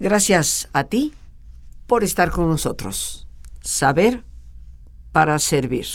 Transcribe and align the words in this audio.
Gracias 0.00 0.70
a 0.72 0.84
ti 0.84 1.12
por 1.86 2.04
estar 2.04 2.30
con 2.30 2.48
nosotros. 2.48 3.28
Saber 3.60 4.24
para 5.12 5.38
servir. 5.38 5.86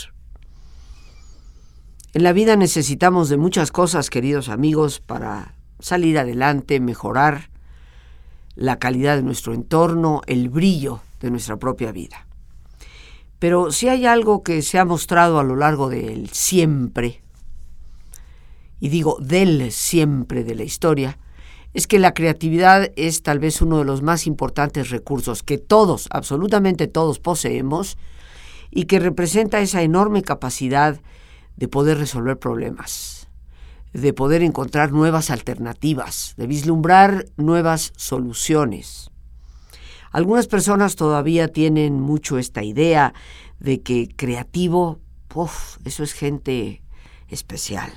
En 2.14 2.22
la 2.22 2.32
vida 2.32 2.54
necesitamos 2.54 3.28
de 3.28 3.36
muchas 3.36 3.72
cosas, 3.72 4.08
queridos 4.08 4.48
amigos, 4.48 5.00
para 5.00 5.56
salir 5.80 6.20
adelante, 6.20 6.78
mejorar 6.78 7.50
la 8.54 8.78
calidad 8.78 9.16
de 9.16 9.24
nuestro 9.24 9.54
entorno, 9.54 10.20
el 10.28 10.50
brillo 10.50 11.00
de 11.20 11.32
nuestra 11.32 11.56
propia 11.56 11.90
vida. 11.90 12.28
Pero 13.40 13.72
si 13.72 13.88
hay 13.88 14.06
algo 14.06 14.44
que 14.44 14.62
se 14.62 14.78
ha 14.78 14.84
mostrado 14.84 15.40
a 15.40 15.44
lo 15.44 15.56
largo 15.56 15.88
del 15.88 16.30
siempre, 16.30 17.22
y 18.78 18.88
digo 18.88 19.18
del 19.20 19.72
siempre 19.72 20.44
de 20.44 20.54
la 20.54 20.62
historia, 20.62 21.18
es 21.76 21.86
que 21.86 21.98
la 21.98 22.14
creatividad 22.14 22.90
es 22.96 23.22
tal 23.22 23.38
vez 23.38 23.60
uno 23.60 23.76
de 23.76 23.84
los 23.84 24.00
más 24.00 24.26
importantes 24.26 24.88
recursos 24.88 25.42
que 25.42 25.58
todos, 25.58 26.08
absolutamente 26.10 26.86
todos 26.86 27.18
poseemos 27.18 27.98
y 28.70 28.84
que 28.84 28.98
representa 28.98 29.60
esa 29.60 29.82
enorme 29.82 30.22
capacidad 30.22 30.98
de 31.58 31.68
poder 31.68 31.98
resolver 31.98 32.38
problemas, 32.38 33.28
de 33.92 34.14
poder 34.14 34.42
encontrar 34.42 34.90
nuevas 34.90 35.28
alternativas, 35.28 36.32
de 36.38 36.46
vislumbrar 36.46 37.26
nuevas 37.36 37.92
soluciones. 37.98 39.10
Algunas 40.12 40.46
personas 40.46 40.96
todavía 40.96 41.48
tienen 41.48 42.00
mucho 42.00 42.38
esta 42.38 42.64
idea 42.64 43.12
de 43.60 43.82
que 43.82 44.08
creativo, 44.16 44.98
eso 45.84 46.02
es 46.02 46.14
gente 46.14 46.80
especial. 47.28 47.92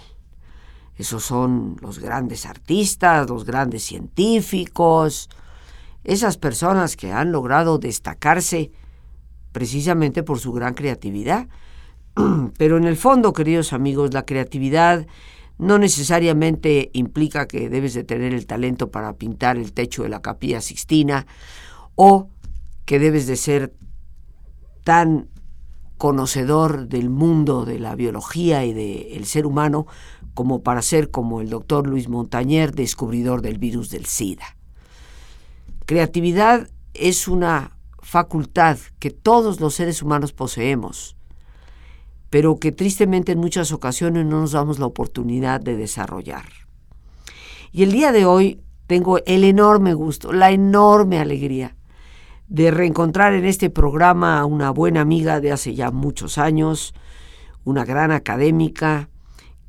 Esos 0.99 1.23
son 1.23 1.77
los 1.81 1.99
grandes 1.99 2.45
artistas, 2.45 3.29
los 3.29 3.45
grandes 3.45 3.83
científicos, 3.83 5.29
esas 6.03 6.35
personas 6.35 6.97
que 6.97 7.13
han 7.13 7.31
logrado 7.31 7.79
destacarse 7.79 8.73
precisamente 9.53 10.23
por 10.23 10.39
su 10.39 10.51
gran 10.51 10.73
creatividad. 10.73 11.47
Pero 12.57 12.75
en 12.75 12.83
el 12.83 12.97
fondo, 12.97 13.31
queridos 13.31 13.71
amigos, 13.71 14.13
la 14.13 14.25
creatividad 14.25 15.07
no 15.57 15.79
necesariamente 15.79 16.89
implica 16.91 17.47
que 17.47 17.69
debes 17.69 17.93
de 17.93 18.03
tener 18.03 18.33
el 18.33 18.45
talento 18.45 18.91
para 18.91 19.13
pintar 19.13 19.55
el 19.55 19.71
techo 19.71 20.03
de 20.03 20.09
la 20.09 20.21
capilla 20.21 20.59
sixtina 20.59 21.25
o 21.95 22.27
que 22.83 22.99
debes 22.99 23.25
de 23.25 23.37
ser 23.37 23.73
tan 24.83 25.29
conocedor 25.97 26.87
del 26.87 27.09
mundo 27.09 27.65
de 27.65 27.77
la 27.77 27.95
biología 27.95 28.65
y 28.65 28.73
del 28.73 29.25
ser 29.25 29.45
humano 29.45 29.85
como 30.39 30.63
para 30.63 30.81
ser 30.81 31.11
como 31.11 31.41
el 31.41 31.49
doctor 31.49 31.85
Luis 31.85 32.07
Montañer, 32.07 32.73
descubridor 32.73 33.41
del 33.41 33.57
virus 33.57 33.89
del 33.89 34.05
SIDA. 34.05 34.55
Creatividad 35.85 36.69
es 36.93 37.27
una 37.27 37.75
facultad 38.01 38.77
que 38.99 39.09
todos 39.09 39.59
los 39.59 39.75
seres 39.75 40.01
humanos 40.01 40.31
poseemos, 40.31 41.17
pero 42.29 42.55
que 42.55 42.71
tristemente 42.71 43.33
en 43.33 43.39
muchas 43.39 43.73
ocasiones 43.73 44.25
no 44.25 44.39
nos 44.39 44.53
damos 44.53 44.79
la 44.79 44.85
oportunidad 44.85 45.59
de 45.59 45.75
desarrollar. 45.75 46.45
Y 47.73 47.83
el 47.83 47.91
día 47.91 48.13
de 48.13 48.23
hoy 48.23 48.61
tengo 48.87 49.17
el 49.25 49.43
enorme 49.43 49.93
gusto, 49.93 50.31
la 50.31 50.51
enorme 50.51 51.19
alegría 51.19 51.75
de 52.47 52.71
reencontrar 52.71 53.33
en 53.33 53.43
este 53.43 53.69
programa 53.69 54.39
a 54.39 54.45
una 54.45 54.71
buena 54.71 55.01
amiga 55.01 55.41
de 55.41 55.51
hace 55.51 55.75
ya 55.75 55.91
muchos 55.91 56.37
años, 56.37 56.93
una 57.65 57.83
gran 57.83 58.13
académica 58.13 59.09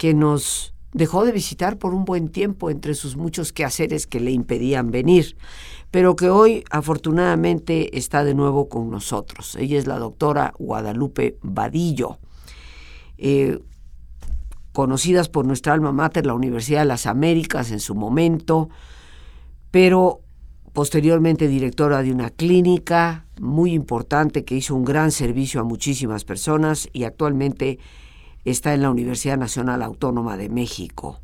que 0.01 0.15
nos 0.15 0.73
dejó 0.95 1.27
de 1.27 1.33
visitar 1.33 1.77
por 1.77 1.93
un 1.93 2.07
buen 2.07 2.31
tiempo 2.31 2.71
entre 2.71 2.95
sus 2.95 3.19
muchos 3.19 3.53
quehaceres 3.53 4.07
que 4.07 4.19
le 4.19 4.31
impedían 4.31 4.91
venir, 4.91 5.37
pero 5.91 6.17
que 6.17 6.31
hoy 6.31 6.65
afortunadamente 6.71 7.99
está 7.99 8.25
de 8.25 8.35
nuevo 8.35 8.71
con 8.71 8.89
nosotros. 8.89 9.57
Ella 9.57 9.79
es 9.79 9.87
la 9.87 9.99
doctora 9.99 10.55
Guadalupe 10.59 11.37
Vadillo, 11.43 12.19
eh, 13.19 13.59
conocidas 14.73 15.29
por 15.29 15.45
nuestra 15.45 15.75
alma 15.75 15.93
mater, 15.93 16.25
la 16.25 16.33
Universidad 16.33 16.79
de 16.79 16.87
las 16.87 17.05
Américas 17.05 17.71
en 17.71 17.79
su 17.79 17.95
momento, 17.95 18.71
pero 19.71 20.23
posteriormente 20.73 21.47
directora 21.47 22.03
de 22.03 22.11
una 22.11 22.31
clínica 22.31 23.27
muy 23.39 23.75
importante 23.75 24.47
que 24.47 24.57
hizo 24.57 24.75
un 24.75 24.87
gran 24.87 25.13
servicio 25.13 25.61
a 25.61 25.65
muchísimas 25.65 26.25
personas 26.25 26.89
y 26.95 27.05
actualmente 27.05 27.79
está 28.45 28.75
en 28.75 28.83
la 28.83 28.91
Universidad 28.91 29.39
Nacional 29.39 29.83
Autónoma 29.83 30.37
de 30.37 30.49
México. 30.49 31.21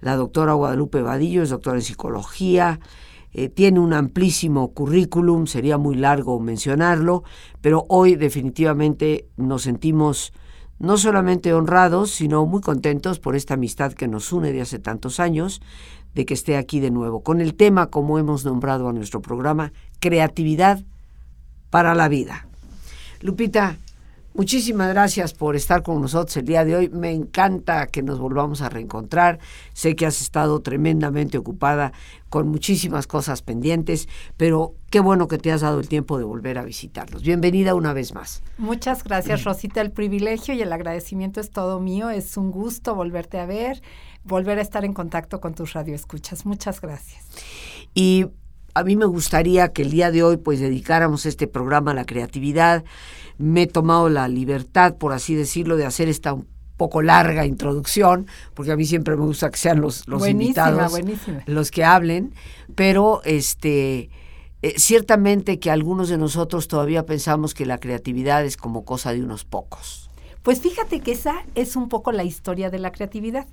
La 0.00 0.16
doctora 0.16 0.52
Guadalupe 0.52 1.02
Vadillo 1.02 1.42
es 1.42 1.50
doctora 1.50 1.76
en 1.76 1.82
psicología, 1.82 2.80
eh, 3.32 3.48
tiene 3.48 3.80
un 3.80 3.92
amplísimo 3.92 4.72
currículum, 4.72 5.46
sería 5.46 5.78
muy 5.78 5.94
largo 5.94 6.40
mencionarlo, 6.40 7.22
pero 7.60 7.84
hoy 7.88 8.16
definitivamente 8.16 9.26
nos 9.36 9.62
sentimos 9.62 10.32
no 10.78 10.96
solamente 10.96 11.52
honrados, 11.52 12.10
sino 12.10 12.46
muy 12.46 12.60
contentos 12.60 13.18
por 13.18 13.36
esta 13.36 13.54
amistad 13.54 13.92
que 13.92 14.08
nos 14.08 14.32
une 14.32 14.52
de 14.52 14.60
hace 14.60 14.78
tantos 14.78 15.20
años, 15.20 15.60
de 16.14 16.24
que 16.24 16.34
esté 16.34 16.56
aquí 16.56 16.80
de 16.80 16.90
nuevo, 16.90 17.22
con 17.22 17.40
el 17.40 17.54
tema, 17.54 17.88
como 17.88 18.18
hemos 18.18 18.44
nombrado 18.44 18.88
a 18.88 18.92
nuestro 18.92 19.20
programa, 19.20 19.72
creatividad 20.00 20.82
para 21.70 21.94
la 21.94 22.08
vida. 22.08 22.48
Lupita, 23.20 23.76
Muchísimas 24.36 24.90
gracias 24.90 25.32
por 25.32 25.56
estar 25.56 25.82
con 25.82 26.02
nosotros 26.02 26.36
el 26.36 26.44
día 26.44 26.62
de 26.66 26.76
hoy. 26.76 26.88
Me 26.90 27.10
encanta 27.10 27.86
que 27.86 28.02
nos 28.02 28.18
volvamos 28.18 28.60
a 28.60 28.68
reencontrar. 28.68 29.38
Sé 29.72 29.96
que 29.96 30.04
has 30.04 30.20
estado 30.20 30.60
tremendamente 30.60 31.38
ocupada 31.38 31.92
con 32.28 32.46
muchísimas 32.48 33.06
cosas 33.06 33.40
pendientes, 33.40 34.10
pero 34.36 34.74
qué 34.90 35.00
bueno 35.00 35.26
que 35.26 35.38
te 35.38 35.52
has 35.52 35.62
dado 35.62 35.80
el 35.80 35.88
tiempo 35.88 36.18
de 36.18 36.24
volver 36.24 36.58
a 36.58 36.64
visitarnos. 36.64 37.22
Bienvenida 37.22 37.74
una 37.74 37.94
vez 37.94 38.12
más. 38.12 38.42
Muchas 38.58 39.04
gracias, 39.04 39.42
Rosita. 39.42 39.80
El 39.80 39.90
privilegio 39.90 40.52
y 40.52 40.60
el 40.60 40.70
agradecimiento 40.70 41.40
es 41.40 41.50
todo 41.50 41.80
mío. 41.80 42.10
Es 42.10 42.36
un 42.36 42.50
gusto 42.50 42.94
volverte 42.94 43.38
a 43.38 43.46
ver, 43.46 43.80
volver 44.22 44.58
a 44.58 44.62
estar 44.62 44.84
en 44.84 44.92
contacto 44.92 45.40
con 45.40 45.54
tus 45.54 45.72
radioescuchas. 45.72 46.44
Muchas 46.44 46.82
gracias. 46.82 47.24
Y 47.94 48.26
a 48.76 48.84
mí 48.84 48.94
me 48.94 49.06
gustaría 49.06 49.72
que 49.72 49.80
el 49.80 49.90
día 49.90 50.10
de 50.10 50.22
hoy 50.22 50.36
pues 50.36 50.60
dedicáramos 50.60 51.24
este 51.24 51.46
programa 51.46 51.92
a 51.92 51.94
la 51.94 52.04
creatividad 52.04 52.84
me 53.38 53.62
he 53.62 53.66
tomado 53.66 54.08
la 54.08 54.28
libertad, 54.28 54.96
por 54.96 55.12
así 55.12 55.34
decirlo, 55.34 55.76
de 55.76 55.86
hacer 55.86 56.08
esta 56.08 56.34
un 56.34 56.46
poco 56.76 57.00
larga 57.00 57.46
introducción, 57.46 58.26
porque 58.52 58.72
a 58.72 58.76
mí 58.76 58.84
siempre 58.84 59.16
me 59.16 59.24
gusta 59.24 59.50
que 59.50 59.56
sean 59.56 59.80
los, 59.80 60.06
los 60.08 60.28
invitados 60.28 60.92
los 61.46 61.70
que 61.70 61.84
hablen, 61.84 62.34
pero 62.74 63.22
este 63.24 64.10
eh, 64.60 64.74
ciertamente 64.76 65.58
que 65.58 65.70
algunos 65.70 66.10
de 66.10 66.18
nosotros 66.18 66.68
todavía 66.68 67.06
pensamos 67.06 67.54
que 67.54 67.64
la 67.64 67.78
creatividad 67.78 68.44
es 68.44 68.58
como 68.58 68.84
cosa 68.84 69.12
de 69.14 69.22
unos 69.22 69.44
pocos. 69.44 70.10
Pues 70.42 70.60
fíjate 70.60 71.00
que 71.00 71.12
esa 71.12 71.44
es 71.54 71.76
un 71.76 71.88
poco 71.88 72.12
la 72.12 72.24
historia 72.24 72.68
de 72.68 72.78
la 72.78 72.92
creatividad. 72.92 73.46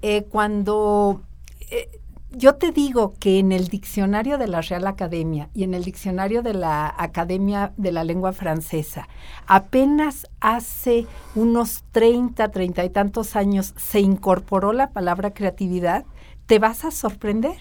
Eh, 0.00 0.24
cuando 0.30 1.22
eh, 1.70 1.90
yo 2.36 2.56
te 2.56 2.70
digo 2.70 3.14
que 3.18 3.38
en 3.38 3.50
el 3.50 3.68
diccionario 3.68 4.36
de 4.36 4.46
la 4.46 4.60
Real 4.60 4.86
Academia 4.86 5.48
y 5.54 5.64
en 5.64 5.72
el 5.72 5.84
diccionario 5.84 6.42
de 6.42 6.52
la 6.52 6.94
Academia 6.98 7.72
de 7.78 7.92
la 7.92 8.04
Lengua 8.04 8.34
Francesa, 8.34 9.08
apenas 9.46 10.26
hace 10.40 11.06
unos 11.34 11.84
30, 11.92 12.50
30 12.50 12.84
y 12.84 12.90
tantos 12.90 13.36
años 13.36 13.72
se 13.78 14.00
incorporó 14.00 14.74
la 14.74 14.90
palabra 14.90 15.32
creatividad, 15.32 16.04
te 16.44 16.58
vas 16.58 16.84
a 16.84 16.90
sorprender. 16.90 17.56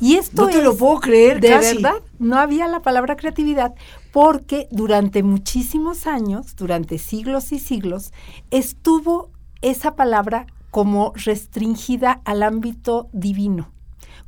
Y 0.00 0.16
esto 0.16 0.42
no 0.42 0.48
te 0.48 0.62
lo 0.62 0.76
puedo 0.76 1.00
creer, 1.00 1.40
de 1.40 1.50
verdad, 1.50 2.02
no 2.18 2.36
había 2.36 2.68
la 2.68 2.82
palabra 2.82 3.16
creatividad 3.16 3.74
porque 4.12 4.68
durante 4.70 5.22
muchísimos 5.22 6.06
años, 6.06 6.56
durante 6.56 6.98
siglos 6.98 7.52
y 7.52 7.58
siglos, 7.58 8.12
estuvo 8.50 9.30
esa 9.62 9.94
palabra 9.94 10.46
como 10.70 11.12
restringida 11.14 12.20
al 12.24 12.42
ámbito 12.42 13.08
divino 13.12 13.73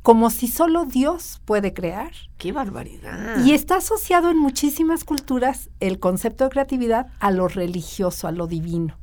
como 0.07 0.29
si 0.29 0.47
solo 0.47 0.85
Dios 0.85 1.41
puede 1.43 1.73
crear. 1.73 2.13
¡Qué 2.37 2.53
barbaridad! 2.53 3.43
Y 3.43 3.51
está 3.51 3.75
asociado 3.75 4.29
en 4.29 4.39
muchísimas 4.39 5.03
culturas 5.03 5.69
el 5.81 5.99
concepto 5.99 6.45
de 6.45 6.49
creatividad 6.49 7.07
a 7.19 7.29
lo 7.29 7.49
religioso, 7.49 8.25
a 8.25 8.31
lo 8.31 8.47
divino. 8.47 8.97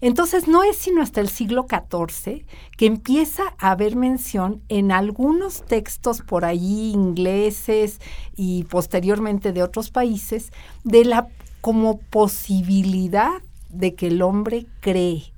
Entonces 0.00 0.46
no 0.46 0.62
es 0.62 0.76
sino 0.76 1.02
hasta 1.02 1.20
el 1.20 1.28
siglo 1.28 1.66
XIV 1.68 2.46
que 2.76 2.86
empieza 2.86 3.42
a 3.58 3.72
haber 3.72 3.96
mención 3.96 4.62
en 4.68 4.92
algunos 4.92 5.64
textos 5.66 6.22
por 6.22 6.44
ahí 6.44 6.92
ingleses 6.92 7.98
y 8.36 8.62
posteriormente 8.62 9.52
de 9.52 9.64
otros 9.64 9.90
países 9.90 10.52
de 10.84 11.04
la 11.04 11.26
como 11.62 11.98
posibilidad 11.98 13.42
de 13.70 13.96
que 13.96 14.06
el 14.06 14.22
hombre 14.22 14.68
cree. 14.78 15.32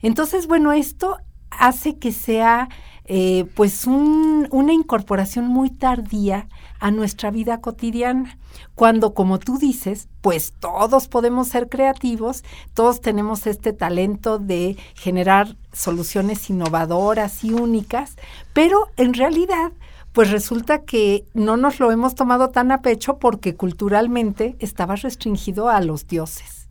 Entonces, 0.00 0.46
bueno, 0.46 0.70
esto 0.70 1.16
hace 1.50 1.96
que 1.98 2.12
sea 2.12 2.68
eh, 3.06 3.44
pues 3.54 3.86
una 3.86 4.72
incorporación 4.72 5.46
muy 5.46 5.70
tardía 5.70 6.48
a 6.80 6.90
nuestra 6.90 7.30
vida 7.30 7.60
cotidiana, 7.60 8.38
cuando 8.74 9.14
como 9.14 9.38
tú 9.38 9.58
dices, 9.58 10.08
pues 10.20 10.54
todos 10.58 11.08
podemos 11.08 11.48
ser 11.48 11.68
creativos, 11.68 12.44
todos 12.72 13.00
tenemos 13.00 13.46
este 13.46 13.72
talento 13.72 14.38
de 14.38 14.76
generar 14.94 15.56
soluciones 15.72 16.48
innovadoras 16.48 17.44
y 17.44 17.52
únicas, 17.52 18.16
pero 18.52 18.88
en 18.96 19.14
realidad 19.14 19.72
pues 20.12 20.30
resulta 20.30 20.82
que 20.82 21.26
no 21.34 21.56
nos 21.56 21.80
lo 21.80 21.90
hemos 21.90 22.14
tomado 22.14 22.50
tan 22.50 22.70
a 22.70 22.82
pecho 22.82 23.18
porque 23.18 23.56
culturalmente 23.56 24.54
estaba 24.60 24.94
restringido 24.94 25.68
a 25.68 25.80
los 25.80 26.06
dioses. 26.06 26.63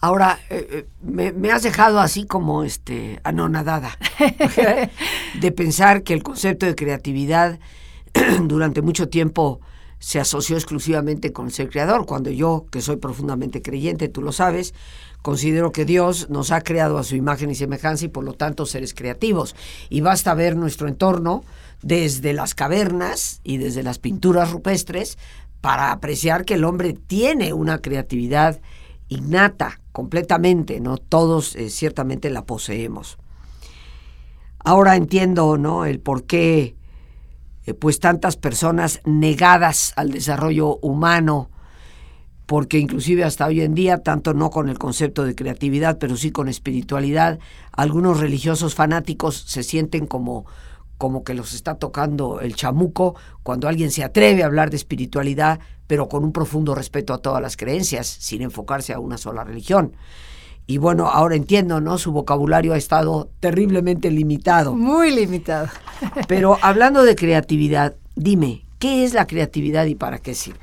Ahora, 0.00 0.38
eh, 0.48 0.68
eh, 0.70 0.86
me, 1.02 1.50
has 1.50 1.64
dejado 1.64 1.98
así 1.98 2.24
como 2.24 2.62
este 2.62 3.20
anonadada 3.24 3.98
de 5.40 5.52
pensar 5.52 6.04
que 6.04 6.14
el 6.14 6.22
concepto 6.22 6.66
de 6.66 6.76
creatividad 6.76 7.58
durante 8.42 8.80
mucho 8.80 9.08
tiempo 9.08 9.60
se 9.98 10.20
asoció 10.20 10.56
exclusivamente 10.56 11.32
con 11.32 11.50
ser 11.50 11.68
creador, 11.68 12.06
cuando 12.06 12.30
yo, 12.30 12.66
que 12.70 12.80
soy 12.80 12.96
profundamente 12.96 13.60
creyente, 13.60 14.08
tú 14.08 14.22
lo 14.22 14.30
sabes, 14.30 14.72
considero 15.22 15.72
que 15.72 15.84
Dios 15.84 16.30
nos 16.30 16.52
ha 16.52 16.60
creado 16.60 16.98
a 16.98 17.02
su 17.02 17.16
imagen 17.16 17.50
y 17.50 17.56
semejanza 17.56 18.04
y 18.04 18.08
por 18.08 18.22
lo 18.22 18.34
tanto 18.34 18.66
seres 18.66 18.94
creativos. 18.94 19.56
Y 19.90 20.00
basta 20.00 20.34
ver 20.34 20.54
nuestro 20.54 20.86
entorno 20.86 21.42
desde 21.82 22.32
las 22.32 22.54
cavernas 22.54 23.40
y 23.42 23.56
desde 23.56 23.82
las 23.82 23.98
pinturas 23.98 24.52
rupestres 24.52 25.18
para 25.60 25.90
apreciar 25.90 26.44
que 26.44 26.54
el 26.54 26.62
hombre 26.62 26.92
tiene 26.92 27.52
una 27.52 27.78
creatividad 27.78 28.60
innata 29.08 29.80
completamente, 29.98 30.78
¿no? 30.78 30.96
Todos 30.96 31.56
eh, 31.56 31.70
ciertamente 31.70 32.30
la 32.30 32.46
poseemos. 32.46 33.18
Ahora 34.60 34.94
entiendo, 34.94 35.58
¿no? 35.58 35.86
El 35.86 35.98
por 35.98 36.22
qué 36.22 36.76
eh, 37.66 37.74
pues 37.74 37.98
tantas 37.98 38.36
personas 38.36 39.00
negadas 39.04 39.92
al 39.96 40.12
desarrollo 40.12 40.76
humano, 40.82 41.50
porque 42.46 42.78
inclusive 42.78 43.24
hasta 43.24 43.46
hoy 43.46 43.60
en 43.60 43.74
día, 43.74 43.98
tanto 44.04 44.34
no 44.34 44.50
con 44.50 44.68
el 44.68 44.78
concepto 44.78 45.24
de 45.24 45.34
creatividad, 45.34 45.98
pero 45.98 46.16
sí 46.16 46.30
con 46.30 46.48
espiritualidad, 46.48 47.40
algunos 47.72 48.20
religiosos 48.20 48.76
fanáticos 48.76 49.34
se 49.48 49.64
sienten 49.64 50.06
como 50.06 50.46
como 50.98 51.24
que 51.24 51.34
los 51.34 51.54
está 51.54 51.76
tocando 51.76 52.40
el 52.40 52.54
chamuco 52.54 53.14
cuando 53.42 53.68
alguien 53.68 53.90
se 53.90 54.04
atreve 54.04 54.42
a 54.42 54.46
hablar 54.46 54.70
de 54.70 54.76
espiritualidad, 54.76 55.60
pero 55.86 56.08
con 56.08 56.24
un 56.24 56.32
profundo 56.32 56.74
respeto 56.74 57.14
a 57.14 57.18
todas 57.18 57.40
las 57.40 57.56
creencias, 57.56 58.06
sin 58.06 58.42
enfocarse 58.42 58.92
a 58.92 58.98
una 58.98 59.16
sola 59.16 59.44
religión. 59.44 59.92
Y 60.66 60.76
bueno, 60.76 61.08
ahora 61.08 61.34
entiendo, 61.34 61.80
¿no? 61.80 61.96
Su 61.96 62.12
vocabulario 62.12 62.74
ha 62.74 62.76
estado 62.76 63.30
terriblemente 63.40 64.10
limitado. 64.10 64.74
Muy 64.74 65.10
limitado. 65.10 65.68
Pero 66.28 66.58
hablando 66.60 67.04
de 67.04 67.16
creatividad, 67.16 67.96
dime, 68.16 68.66
¿qué 68.78 69.04
es 69.04 69.14
la 69.14 69.26
creatividad 69.26 69.86
y 69.86 69.94
para 69.94 70.18
qué 70.18 70.34
sirve? 70.34 70.58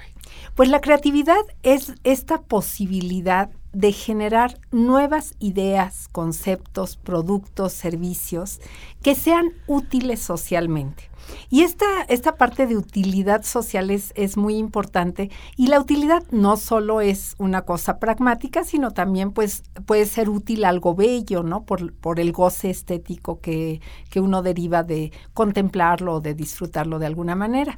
Pues 0.54 0.70
la 0.70 0.80
creatividad 0.80 1.42
es 1.64 1.94
esta 2.04 2.42
posibilidad 2.42 3.50
de 3.76 3.92
generar 3.92 4.58
nuevas 4.72 5.36
ideas, 5.40 6.08
conceptos, 6.10 6.96
productos, 6.96 7.74
servicios 7.74 8.62
que 9.04 9.16
sean 9.16 9.52
útiles 9.68 10.22
socialmente. 10.22 11.10
Y 11.50 11.64
esta, 11.64 11.86
esta 12.08 12.36
parte 12.36 12.68
de 12.68 12.78
utilidad 12.78 13.44
social 13.44 13.90
es, 13.90 14.14
es, 14.16 14.38
muy 14.38 14.58
importante 14.58 15.30
y 15.58 15.68
la 15.68 15.80
utilidad 15.80 16.24
no 16.32 16.56
solo 16.56 17.02
es 17.02 17.36
una 17.38 17.64
cosa 17.64 18.00
pragmática, 18.00 18.64
sino 18.64 18.92
también 18.92 19.32
pues, 19.32 19.64
puede 19.86 20.06
ser 20.06 20.30
útil 20.30 20.64
algo 20.64 20.96
bello, 20.96 21.44
¿no? 21.44 21.64
Por, 21.64 21.94
por 21.94 22.20
el 22.20 22.32
goce 22.32 22.70
estético 22.70 23.42
que, 23.42 23.82
que 24.10 24.20
uno 24.20 24.42
deriva 24.42 24.84
de 24.84 25.12
contemplarlo 25.34 26.16
o 26.16 26.22
de 26.22 26.34
disfrutarlo 26.34 27.00
de 27.00 27.08
alguna 27.08 27.36
manera. 27.36 27.78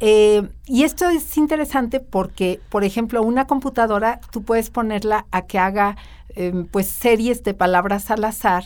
Eh, 0.00 0.48
y 0.66 0.84
esto 0.84 1.08
es 1.08 1.36
interesante 1.36 2.00
porque, 2.00 2.60
por 2.68 2.84
ejemplo, 2.84 3.22
una 3.22 3.46
computadora 3.46 4.20
tú 4.32 4.42
puedes 4.42 4.70
ponerla 4.70 5.26
a 5.30 5.42
que 5.42 5.58
haga 5.58 5.96
em, 6.34 6.66
pues 6.66 6.88
series 6.88 7.42
de 7.42 7.54
palabras 7.54 8.10
al 8.10 8.24
azar, 8.24 8.64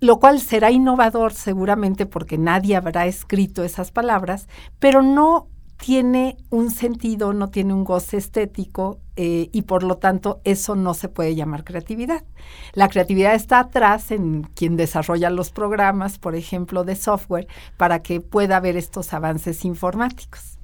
lo 0.00 0.18
cual 0.18 0.40
será 0.40 0.70
innovador 0.70 1.34
seguramente 1.34 2.06
porque 2.06 2.38
nadie 2.38 2.76
habrá 2.76 3.06
escrito 3.06 3.64
esas 3.64 3.90
palabras, 3.90 4.48
pero 4.78 5.02
no 5.02 5.46
tiene 5.76 6.36
un 6.50 6.70
sentido, 6.70 7.32
no 7.32 7.48
tiene 7.50 7.74
un 7.74 7.84
goce 7.84 8.16
estético 8.16 8.98
eh, 9.22 9.50
y 9.52 9.62
por 9.62 9.82
lo 9.82 9.98
tanto 9.98 10.40
eso 10.44 10.76
no 10.76 10.94
se 10.94 11.10
puede 11.10 11.34
llamar 11.34 11.62
creatividad. 11.62 12.24
La 12.72 12.88
creatividad 12.88 13.34
está 13.34 13.60
atrás 13.60 14.12
en 14.12 14.44
quien 14.54 14.78
desarrolla 14.78 15.28
los 15.28 15.50
programas, 15.50 16.18
por 16.18 16.34
ejemplo, 16.34 16.84
de 16.84 16.96
software, 16.96 17.46
para 17.76 18.00
que 18.00 18.22
pueda 18.22 18.56
haber 18.56 18.78
estos 18.78 19.12
avances 19.12 19.66
informáticos. 19.66 20.58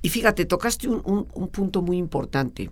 Y 0.00 0.10
fíjate, 0.10 0.44
tocaste 0.44 0.86
un, 0.86 1.26
punto 1.50 1.82
muy 1.82 1.96
importante, 1.96 2.70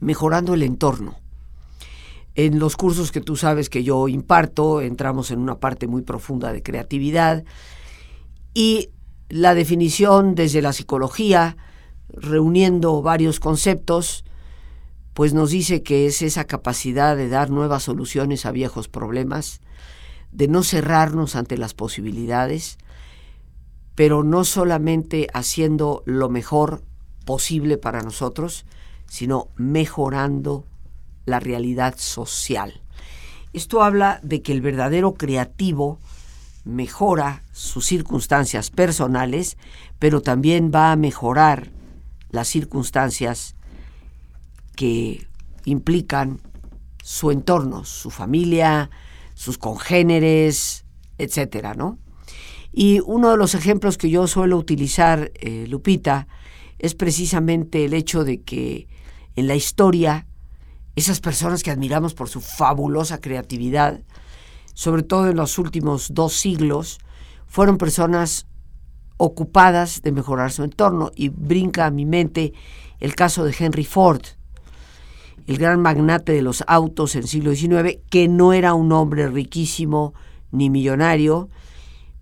mejorando 0.00 0.54
el 0.54 0.64
entorno. 0.64 1.14
En 2.34 2.58
los 2.58 2.76
cursos 2.76 3.12
que 3.12 3.20
tú 3.20 3.36
sabes 3.36 3.70
que 3.70 3.84
yo 3.84 4.08
imparto, 4.08 4.80
entramos 4.80 5.30
en 5.30 5.38
una 5.38 5.60
parte 5.60 5.86
muy 5.86 6.02
profunda 6.02 6.52
de 6.52 6.64
creatividad 6.64 7.44
y 8.52 8.90
la 9.28 9.54
definición 9.54 10.34
desde 10.34 10.60
la 10.60 10.72
psicología, 10.72 11.56
reuniendo 12.14 13.02
varios 13.02 13.40
conceptos, 13.40 14.24
pues 15.14 15.34
nos 15.34 15.50
dice 15.50 15.82
que 15.82 16.06
es 16.06 16.22
esa 16.22 16.44
capacidad 16.44 17.16
de 17.16 17.28
dar 17.28 17.50
nuevas 17.50 17.82
soluciones 17.82 18.46
a 18.46 18.52
viejos 18.52 18.88
problemas, 18.88 19.60
de 20.32 20.48
no 20.48 20.62
cerrarnos 20.62 21.36
ante 21.36 21.58
las 21.58 21.74
posibilidades, 21.74 22.78
pero 23.94 24.22
no 24.22 24.44
solamente 24.44 25.26
haciendo 25.34 26.02
lo 26.06 26.28
mejor 26.28 26.82
posible 27.24 27.76
para 27.76 28.02
nosotros, 28.02 28.64
sino 29.06 29.48
mejorando 29.56 30.64
la 31.26 31.40
realidad 31.40 31.94
social. 31.98 32.80
Esto 33.52 33.82
habla 33.82 34.20
de 34.22 34.42
que 34.42 34.52
el 34.52 34.60
verdadero 34.60 35.14
creativo 35.14 35.98
mejora 36.64 37.42
sus 37.52 37.86
circunstancias 37.86 38.70
personales, 38.70 39.56
pero 39.98 40.20
también 40.22 40.70
va 40.74 40.92
a 40.92 40.96
mejorar 40.96 41.70
las 42.30 42.48
circunstancias 42.48 43.56
que 44.76 45.26
implican 45.64 46.40
su 47.02 47.30
entorno, 47.30 47.84
su 47.84 48.10
familia, 48.10 48.90
sus 49.34 49.58
congéneres, 49.58 50.84
etcétera, 51.18 51.74
¿no? 51.74 51.98
Y 52.72 53.00
uno 53.00 53.30
de 53.30 53.36
los 53.36 53.54
ejemplos 53.54 53.98
que 53.98 54.10
yo 54.10 54.26
suelo 54.26 54.56
utilizar, 54.56 55.32
eh, 55.34 55.66
Lupita, 55.68 56.28
es 56.78 56.94
precisamente 56.94 57.84
el 57.84 57.94
hecho 57.94 58.24
de 58.24 58.42
que 58.42 58.88
en 59.36 59.46
la 59.46 59.54
historia, 59.54 60.26
esas 60.96 61.20
personas 61.20 61.62
que 61.62 61.70
admiramos 61.70 62.14
por 62.14 62.28
su 62.28 62.40
fabulosa 62.40 63.20
creatividad, 63.20 64.02
sobre 64.74 65.02
todo 65.02 65.28
en 65.28 65.36
los 65.36 65.58
últimos 65.58 66.14
dos 66.14 66.34
siglos, 66.34 66.98
fueron 67.46 67.76
personas 67.76 68.46
ocupadas 69.20 70.00
de 70.00 70.12
mejorar 70.12 70.50
su 70.50 70.64
entorno. 70.64 71.10
Y 71.14 71.28
brinca 71.28 71.84
a 71.84 71.90
mi 71.90 72.06
mente 72.06 72.54
el 73.00 73.14
caso 73.14 73.44
de 73.44 73.54
Henry 73.56 73.84
Ford, 73.84 74.22
el 75.46 75.58
gran 75.58 75.80
magnate 75.82 76.32
de 76.32 76.40
los 76.40 76.64
autos 76.66 77.14
en 77.14 77.22
el 77.22 77.28
siglo 77.28 77.54
XIX, 77.54 77.98
que 78.08 78.28
no 78.28 78.54
era 78.54 78.72
un 78.72 78.92
hombre 78.92 79.28
riquísimo 79.28 80.14
ni 80.52 80.70
millonario, 80.70 81.50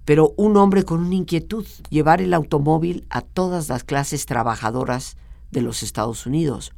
pero 0.04 0.34
un 0.36 0.56
hombre 0.56 0.82
con 0.82 1.00
una 1.04 1.14
inquietud, 1.14 1.66
llevar 1.88 2.20
el 2.20 2.34
automóvil 2.34 3.06
a 3.10 3.20
todas 3.20 3.68
las 3.68 3.84
clases 3.84 4.26
trabajadoras 4.26 5.16
de 5.52 5.62
los 5.62 5.84
Estados 5.84 6.26
Unidos. 6.26 6.72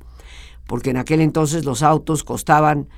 Porque 0.67 0.91
en 0.91 0.99
aquel 0.99 1.21
entonces 1.23 1.65
los 1.65 1.83
autos 1.83 2.25
costaban 2.25 2.89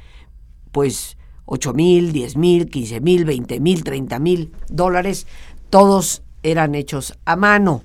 pues 0.72 1.16
8 1.44 1.72
mil, 1.72 2.12
10 2.12 2.36
mil, 2.36 2.68
15 2.68 3.00
mil, 3.00 3.24
20 3.24 3.60
mil, 3.60 3.84
30 3.84 4.18
mil 4.18 4.52
dólares, 4.68 5.26
todos 5.70 6.22
eran 6.42 6.75
hechos 6.75 7.18
a 7.25 7.37
mano. 7.37 7.82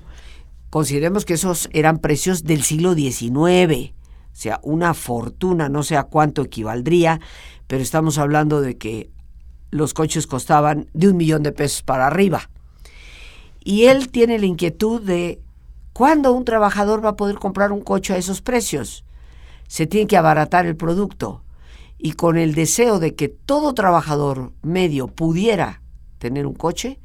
Consideremos 0.70 1.24
que 1.24 1.34
esos 1.34 1.68
eran 1.72 1.98
precios 1.98 2.44
del 2.44 2.62
siglo 2.62 2.94
XIX, 2.94 3.92
o 3.92 4.40
sea, 4.40 4.60
una 4.62 4.94
fortuna, 4.94 5.68
no 5.68 5.82
sé 5.82 5.96
a 5.96 6.04
cuánto 6.04 6.42
equivaldría, 6.42 7.20
pero 7.66 7.82
estamos 7.82 8.18
hablando 8.18 8.60
de 8.60 8.76
que 8.76 9.10
los 9.70 9.94
coches 9.94 10.26
costaban 10.26 10.88
de 10.92 11.08
un 11.08 11.16
millón 11.16 11.42
de 11.42 11.52
pesos 11.52 11.82
para 11.82 12.06
arriba. 12.06 12.50
Y 13.62 13.86
él 13.86 14.10
tiene 14.10 14.38
la 14.38 14.46
inquietud 14.46 15.02
de 15.02 15.40
cuándo 15.92 16.32
un 16.32 16.44
trabajador 16.44 17.04
va 17.04 17.10
a 17.10 17.16
poder 17.16 17.36
comprar 17.36 17.72
un 17.72 17.80
coche 17.80 18.14
a 18.14 18.16
esos 18.16 18.40
precios. 18.40 19.04
Se 19.66 19.86
tiene 19.86 20.06
que 20.06 20.16
abaratar 20.16 20.66
el 20.66 20.76
producto 20.76 21.42
y 21.98 22.12
con 22.12 22.38
el 22.38 22.54
deseo 22.54 22.98
de 23.00 23.14
que 23.14 23.28
todo 23.28 23.74
trabajador 23.74 24.52
medio 24.62 25.08
pudiera 25.08 25.82
tener 26.18 26.46
un 26.46 26.54
coche, 26.54 26.98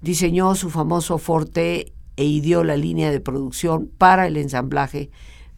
diseñó 0.00 0.54
su 0.54 0.70
famoso 0.70 1.18
Forte 1.18 1.92
e 2.16 2.24
ideó 2.24 2.64
la 2.64 2.76
línea 2.76 3.10
de 3.10 3.20
producción 3.20 3.90
para 3.98 4.26
el 4.26 4.36
ensamblaje 4.36 5.10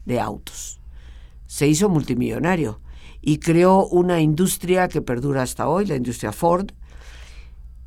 de 0.04 0.20
autos. 0.20 0.80
Se 1.46 1.66
hizo 1.66 1.88
multimillonario 1.88 2.80
y 3.20 3.38
creó 3.38 3.86
una 3.86 4.20
industria 4.20 4.88
que 4.88 5.02
perdura 5.02 5.42
hasta 5.42 5.68
hoy, 5.68 5.86
la 5.86 5.96
industria 5.96 6.32
Ford, 6.32 6.70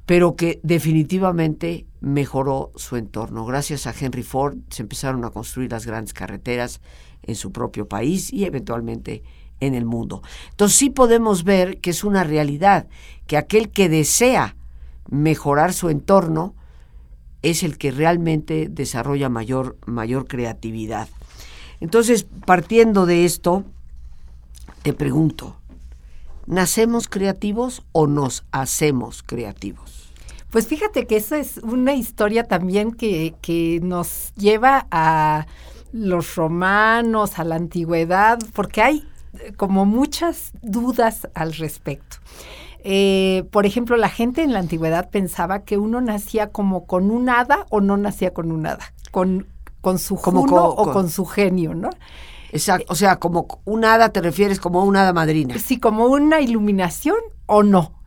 pero 0.05 0.35
que 0.35 0.59
definitivamente 0.63 1.85
mejoró 1.99 2.71
su 2.75 2.95
entorno. 2.95 3.45
Gracias 3.45 3.87
a 3.87 3.93
Henry 3.97 4.23
Ford 4.23 4.57
se 4.69 4.81
empezaron 4.81 5.23
a 5.25 5.29
construir 5.29 5.71
las 5.71 5.85
grandes 5.85 6.13
carreteras 6.13 6.81
en 7.23 7.35
su 7.35 7.51
propio 7.51 7.87
país 7.87 8.33
y 8.33 8.45
eventualmente 8.45 9.23
en 9.59 9.75
el 9.75 9.85
mundo. 9.85 10.21
Entonces 10.49 10.77
sí 10.77 10.89
podemos 10.89 11.43
ver 11.43 11.79
que 11.79 11.91
es 11.91 12.03
una 12.03 12.23
realidad, 12.23 12.87
que 13.27 13.37
aquel 13.37 13.69
que 13.69 13.89
desea 13.89 14.55
mejorar 15.09 15.73
su 15.73 15.89
entorno 15.89 16.55
es 17.41 17.63
el 17.63 17.77
que 17.77 17.91
realmente 17.91 18.67
desarrolla 18.69 19.29
mayor, 19.29 19.77
mayor 19.85 20.27
creatividad. 20.27 21.07
Entonces, 21.79 22.27
partiendo 22.45 23.05
de 23.05 23.25
esto, 23.25 23.63
te 24.83 24.93
pregunto, 24.93 25.57
¿nacemos 26.45 27.07
creativos 27.07 27.83
o 27.91 28.07
nos 28.07 28.45
hacemos 28.51 29.23
creativos? 29.23 30.11
Pues 30.51 30.67
fíjate 30.67 31.07
que 31.07 31.15
esa 31.15 31.37
es 31.37 31.57
una 31.57 31.93
historia 31.93 32.43
también 32.43 32.91
que, 32.91 33.35
que 33.41 33.79
nos 33.81 34.33
lleva 34.35 34.85
a 34.91 35.47
los 35.93 36.35
romanos, 36.35 37.39
a 37.39 37.43
la 37.43 37.55
antigüedad, 37.55 38.39
porque 38.53 38.81
hay 38.81 39.07
eh, 39.39 39.53
como 39.55 39.85
muchas 39.85 40.51
dudas 40.61 41.27
al 41.33 41.53
respecto. 41.53 42.17
Eh, 42.83 43.43
por 43.51 43.65
ejemplo, 43.65 43.95
la 43.97 44.09
gente 44.09 44.41
en 44.41 44.53
la 44.53 44.59
antigüedad 44.59 45.09
pensaba 45.09 45.63
que 45.63 45.77
uno 45.77 46.01
nacía 46.01 46.51
como 46.51 46.85
con 46.85 47.11
un 47.11 47.29
hada 47.29 47.65
o 47.69 47.81
no 47.81 47.97
nacía 47.97 48.33
con 48.33 48.51
un 48.51 48.65
hada, 48.65 48.93
con, 49.11 49.47
con 49.81 49.99
su 49.99 50.15
como 50.15 50.41
o 50.41 50.91
con 50.91 51.09
su 51.09 51.25
genio, 51.25 51.73
¿no? 51.73 51.89
Exacto, 52.51 52.91
o 52.91 52.95
sea, 52.95 53.17
como 53.17 53.47
un 53.65 53.85
hada 53.85 54.09
te 54.09 54.21
refieres 54.21 54.59
como 54.59 54.83
una 54.83 55.01
hada 55.01 55.13
madrina. 55.13 55.57
Sí, 55.57 55.79
como 55.79 56.07
una 56.07 56.41
iluminación 56.41 57.17
o 57.45 57.63
no. 57.63 58.00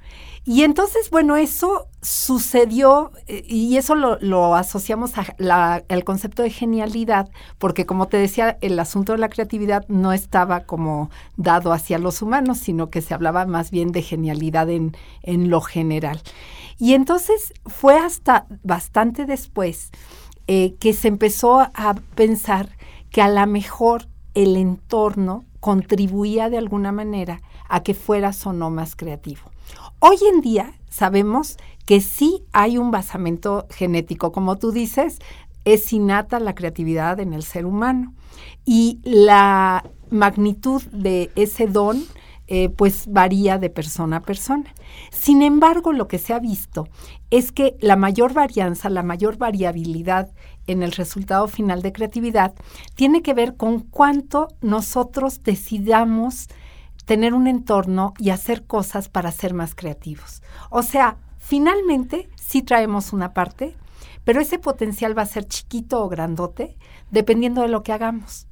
Y 0.47 0.63
entonces, 0.63 1.09
bueno, 1.09 1.37
eso 1.37 1.89
sucedió 2.03 3.13
eh, 3.27 3.43
y 3.47 3.79
eso 3.79 3.95
lo, 3.95 4.55
asociamos 4.55 5.13
al 5.17 6.05
concepto 6.05 6.43
de 6.43 6.51
genialidad, 6.51 7.31
porque 7.59 7.87
como 7.87 8.09
te 8.09 8.19
decía, 8.19 8.59
el 8.61 8.79
asunto 8.79 9.13
de 9.13 9.19
la 9.19 9.31
creatividad 9.31 9.87
no 9.89 10.13
estaba 10.13 10.61
como 10.61 11.11
dado 11.37 11.73
hacia 11.73 11.99
los 11.99 12.21
humanos, 12.21 12.59
sino 12.59 12.91
que 12.91 13.01
se 13.01 13.15
hablaba 13.15 13.47
más 13.47 13.71
bien 13.71 13.91
de 13.91 14.03
genialidad 14.03 14.69
en, 14.69 14.95
en 15.23 15.49
lo 15.49 15.63
general. 15.63 16.21
Y 16.79 16.93
entonces 16.93 17.55
fue 17.65 17.97
hasta 17.97 18.47
bastante 18.63 19.25
después 19.25 19.93
eh, 20.47 20.75
que 20.79 20.93
se 20.93 21.09
empezó 21.09 21.61
a 21.61 21.95
pensar 22.15 22.69
que 23.11 23.23
a 23.23 23.29
lo 23.29 23.47
mejor 23.47 24.09
el 24.35 24.57
entorno 24.57 25.45
contribuía 25.61 26.51
de 26.51 26.59
alguna 26.59 26.93
manera 26.93 27.41
a 27.67 27.83
que 27.83 27.95
fueras 27.95 28.47
o 28.47 28.53
no 28.53 28.69
más 28.69 28.95
creativo. 28.95 29.54
Hoy 29.99 30.19
en 30.33 30.41
día 30.41 30.75
sabemos 30.89 31.57
que 31.87 32.01
sí 32.01 32.45
hay 32.53 32.79
un 32.79 32.91
basamento 32.91 33.67
genético, 33.71 34.33
como 34.33 34.57
tú 34.57 34.73
dices, 34.73 35.19
es 35.65 35.93
innata 35.93 36.41
la 36.41 36.55
creatividad 36.55 37.21
en 37.21 37.33
el 37.33 37.43
ser 37.43 37.67
humano 37.67 38.15
y 38.65 39.01
la 39.03 39.85
magnitud 40.11 40.83
de 40.93 41.31
ese 41.35 41.67
don 41.67 42.05
eh, 42.47 42.69
pues 42.69 43.07
varía 43.07 43.57
de 43.57 43.71
persona 43.71 44.19
a 44.19 44.21
persona. 44.21 44.75
Sin 45.11 45.41
embargo, 45.41 45.95
lo 45.95 46.09
que 46.09 46.19
se 46.19 46.35
ha 46.35 46.39
visto 46.39 46.89
es 47.31 47.53
que 47.53 47.77
la 47.81 47.97
mayor 47.97 48.35
varianza, 48.35 48.91
la 48.91 49.03
mayor 49.03 49.39
variabilidad 49.39 50.31
en 50.67 50.83
el 50.83 50.93
resultado 50.93 51.49
final 51.49 51.81
de 51.81 51.93
creatividad 51.93 52.55
tiene 52.95 53.23
que 53.23 53.33
ver 53.33 53.57
con 53.57 53.81
cuánto 53.81 54.49
nosotros 54.61 55.43
decidamos 55.43 56.49
tener 57.05 57.35
un 57.35 57.47
entorno 57.47 58.15
y 58.19 58.31
hacer 58.31 58.67
cosas 58.67 59.09
para 59.09 59.33
ser 59.33 59.55
más 59.55 59.75
creativos. 59.75 60.43
O 60.71 60.83
sea, 60.83 61.19
finalmente 61.39 62.29
sí 62.37 62.63
traemos 62.63 63.13
una 63.13 63.35
parte, 63.35 63.77
pero 64.25 64.41
ese 64.41 64.59
potencial 64.59 65.17
va 65.17 65.23
a 65.23 65.27
ser 65.27 65.47
chiquito 65.47 66.03
o 66.03 66.09
grandote 66.09 66.77
dependiendo 67.11 67.63
de 67.63 67.69
lo 67.69 67.83
que 67.83 67.93
hagamos. 67.93 68.47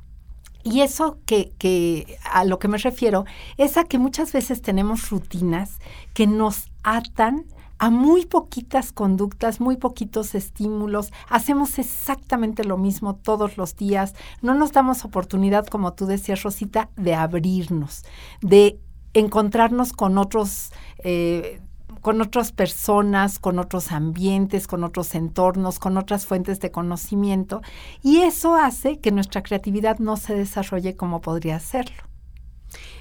Y 0.65 0.83
eso 0.83 1.19
que, 1.27 1.53
que, 1.59 2.19
a 2.31 2.45
lo 2.45 2.59
que 2.59 2.69
me 2.69 2.79
refiero 2.79 3.25
es 3.57 3.77
a 3.77 3.85
que 3.85 3.99
muchas 3.99 4.33
veces 4.33 4.63
tenemos 4.63 5.11
rutinas 5.11 5.79
que 6.15 6.27
nos 6.27 6.71
atan 6.85 7.47
a 7.83 7.91
muy 7.91 8.27
poquitas 8.27 8.93
conductas, 8.93 9.61
muy 9.61 9.77
poquitos 9.77 10.37
estímulos, 10.37 11.13
hacemos 11.29 11.81
exactamente 11.81 12.63
lo 12.63 12.79
mismo 12.79 13.17
todos 13.17 13.57
los 13.57 13.75
días, 13.75 14.15
no 14.41 14.55
nos 14.55 14.71
damos 14.71 15.05
oportunidad, 15.05 15.67
como 15.67 15.93
tú 15.93 16.07
decías, 16.07 16.45
Rosita, 16.45 16.91
de 16.95 17.17
abrirnos, 17.17 18.05
de 18.41 18.79
encontrarnos 19.15 19.93
con 19.93 20.17
otros... 20.17 20.71
Eh, 20.99 21.61
con 22.01 22.21
otras 22.21 22.51
personas, 22.51 23.39
con 23.39 23.61
otros 23.61 23.93
ambientes, 23.93 24.67
con 24.67 24.83
otros 24.83 25.15
entornos, 25.15 25.79
con 25.79 25.97
otras 25.97 26.27
fuentes 26.27 26.59
de 26.59 26.73
conocimiento, 26.73 27.63
y 28.03 28.23
eso 28.23 28.57
hace 28.57 28.99
que 28.99 29.13
nuestra 29.13 29.45
creatividad 29.45 30.01
no 30.01 30.17
se 30.17 30.35
desarrolle 30.35 30.97
como 30.97 31.21
podría 31.21 31.57
hacerlo. 31.57 32.03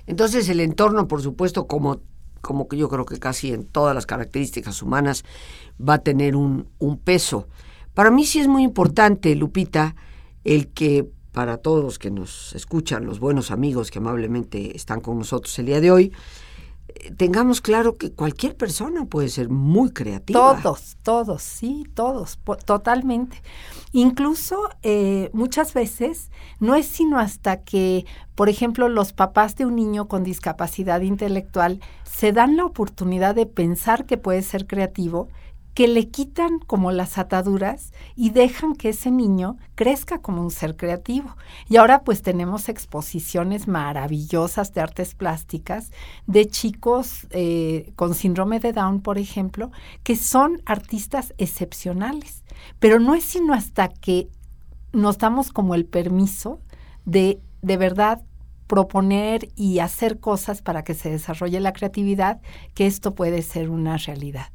Entonces 0.06 0.48
el 0.50 0.60
entorno, 0.60 1.08
por 1.08 1.24
supuesto, 1.24 1.66
como 1.66 2.02
como 2.42 2.68
que 2.68 2.78
yo 2.78 2.90
creo 2.90 3.06
que 3.06 3.20
casi 3.20 3.54
en 3.54 3.66
todas 3.66 3.96
las 3.96 4.06
características 4.06 4.82
humanas, 4.82 5.24
va 5.80 5.96
a 5.96 6.00
tener 6.00 6.36
un, 6.36 6.68
un 6.80 6.98
peso. 6.98 7.48
Para 7.94 8.12
mí 8.12 8.26
sí 8.26 8.40
es 8.40 8.48
muy 8.48 8.64
importante, 8.64 9.36
Lupita, 9.36 9.96
el 10.44 10.68
que 10.70 11.08
para 11.32 11.58
todos 11.58 11.84
los 11.84 12.00
que 12.00 12.12
nos 12.12 12.54
escuchan, 12.54 13.06
los 13.06 13.20
buenos 13.20 13.52
amigos 13.52 13.90
que 13.92 14.00
amablemente 14.00 14.76
están 14.76 15.02
con 15.02 15.18
nosotros 15.18 15.58
el 15.60 15.68
día 15.68 15.80
de 15.80 15.92
hoy, 15.92 16.12
tengamos 17.18 17.62
claro 17.62 17.98
que 17.98 18.12
cualquier 18.12 18.56
persona 18.56 19.06
puede 19.06 19.30
ser 19.30 19.50
muy 19.50 19.92
creativa. 19.92 20.62
Todos, 20.62 20.98
todos, 21.04 21.42
sí, 21.42 21.86
todos, 21.94 22.40
totalmente. 22.66 23.42
Incluso 23.92 24.70
eh, 24.84 25.30
muchas 25.34 25.74
veces 25.74 26.32
no 26.60 26.76
es 26.76 26.88
sino 26.88 27.20
hasta 27.20 27.62
que, 27.64 28.06
por 28.36 28.50
ejemplo, 28.50 28.90
los 28.90 29.14
papás 29.14 29.56
de 29.56 29.66
un 29.66 29.76
niño 29.76 30.08
con 30.08 30.24
discapacidad 30.24 31.02
intelectual 31.02 31.82
se 32.04 32.32
dan 32.32 32.58
la 32.58 32.66
oportunidad 32.66 33.36
de 33.36 33.46
pensar 33.46 34.06
que 34.06 34.18
puede 34.18 34.42
ser 34.42 34.68
creativo 34.68 35.30
que 35.74 35.88
le 35.88 36.10
quitan 36.10 36.60
como 36.60 36.92
las 36.92 37.18
ataduras 37.18 37.94
y 38.16 38.32
dejan 38.32 38.76
que 38.76 38.90
ese 38.90 39.12
niño 39.12 39.58
crezca 39.76 40.22
como 40.22 40.42
un 40.42 40.52
ser 40.52 40.76
creativo. 40.76 41.36
Y 41.70 41.78
ahora 41.78 42.04
pues 42.04 42.22
tenemos 42.22 42.70
exposiciones 42.70 43.68
maravillosas 43.68 44.74
de 44.74 44.82
artes 44.82 45.16
plásticas 45.16 45.92
de 46.28 46.48
chicos 46.48 47.28
eh, 47.32 47.92
con 47.96 48.16
síndrome 48.16 48.60
de 48.60 48.74
Down, 48.74 49.02
por 49.02 49.18
ejemplo, 49.18 49.72
que 50.04 50.16
son 50.16 50.62
artistas 50.66 51.34
excepcionales. 51.38 52.44
Pero 52.80 53.00
no 53.00 53.16
es 53.16 53.24
sino 53.24 53.54
hasta 53.54 53.88
que 53.88 54.30
nos 54.92 55.18
damos 55.18 55.52
como 55.52 55.76
el 55.76 55.86
permiso 55.86 56.60
de 57.06 57.40
de 57.62 57.78
verdad 57.78 58.22
proponer 58.68 59.50
y 59.56 59.80
hacer 59.80 60.20
cosas 60.20 60.62
para 60.62 60.84
que 60.84 60.94
se 60.94 61.10
desarrolle 61.10 61.60
la 61.60 61.74
creatividad, 61.74 62.42
que 62.74 62.88
esto 62.88 63.14
puede 63.16 63.42
ser 63.42 63.70
una 63.70 63.98
realidad. 63.98 64.48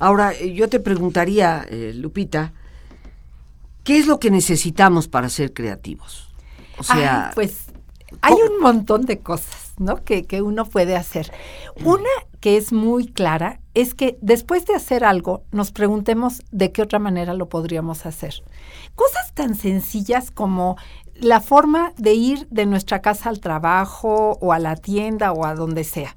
Ahora, 0.00 0.32
eh, 0.32 0.54
yo 0.54 0.68
te 0.68 0.80
preguntaría, 0.80 1.64
eh, 1.68 1.92
Lupita, 1.94 2.52
¿qué 3.84 3.98
es 3.98 4.06
lo 4.06 4.18
que 4.18 4.30
necesitamos 4.30 5.06
para 5.06 5.28
ser 5.28 5.52
creativos? 5.52 6.28
O 6.78 6.82
sea, 6.82 7.30
pues 7.34 7.66
hay 8.22 8.32
un 8.32 8.60
montón 8.60 9.02
de 9.02 9.20
cosas, 9.20 9.74
¿no? 9.78 10.02
Que, 10.02 10.24
que 10.24 10.40
uno 10.40 10.64
puede 10.64 10.96
hacer. 10.96 11.30
Una 11.84 12.08
que 12.40 12.56
es 12.56 12.72
muy 12.72 13.06
clara 13.06 13.60
es 13.74 13.94
que 13.94 14.18
después 14.22 14.64
de 14.64 14.74
hacer 14.74 15.04
algo, 15.04 15.44
nos 15.52 15.70
preguntemos 15.70 16.42
de 16.50 16.72
qué 16.72 16.80
otra 16.80 16.98
manera 16.98 17.34
lo 17.34 17.50
podríamos 17.50 18.06
hacer. 18.06 18.42
Cosas 18.94 19.32
tan 19.34 19.54
sencillas 19.54 20.30
como 20.30 20.76
la 21.14 21.40
forma 21.40 21.92
de 21.98 22.14
ir 22.14 22.48
de 22.48 22.64
nuestra 22.64 23.02
casa 23.02 23.28
al 23.28 23.40
trabajo 23.40 24.38
o 24.40 24.54
a 24.54 24.58
la 24.58 24.76
tienda 24.76 25.32
o 25.32 25.44
a 25.44 25.54
donde 25.54 25.84
sea. 25.84 26.14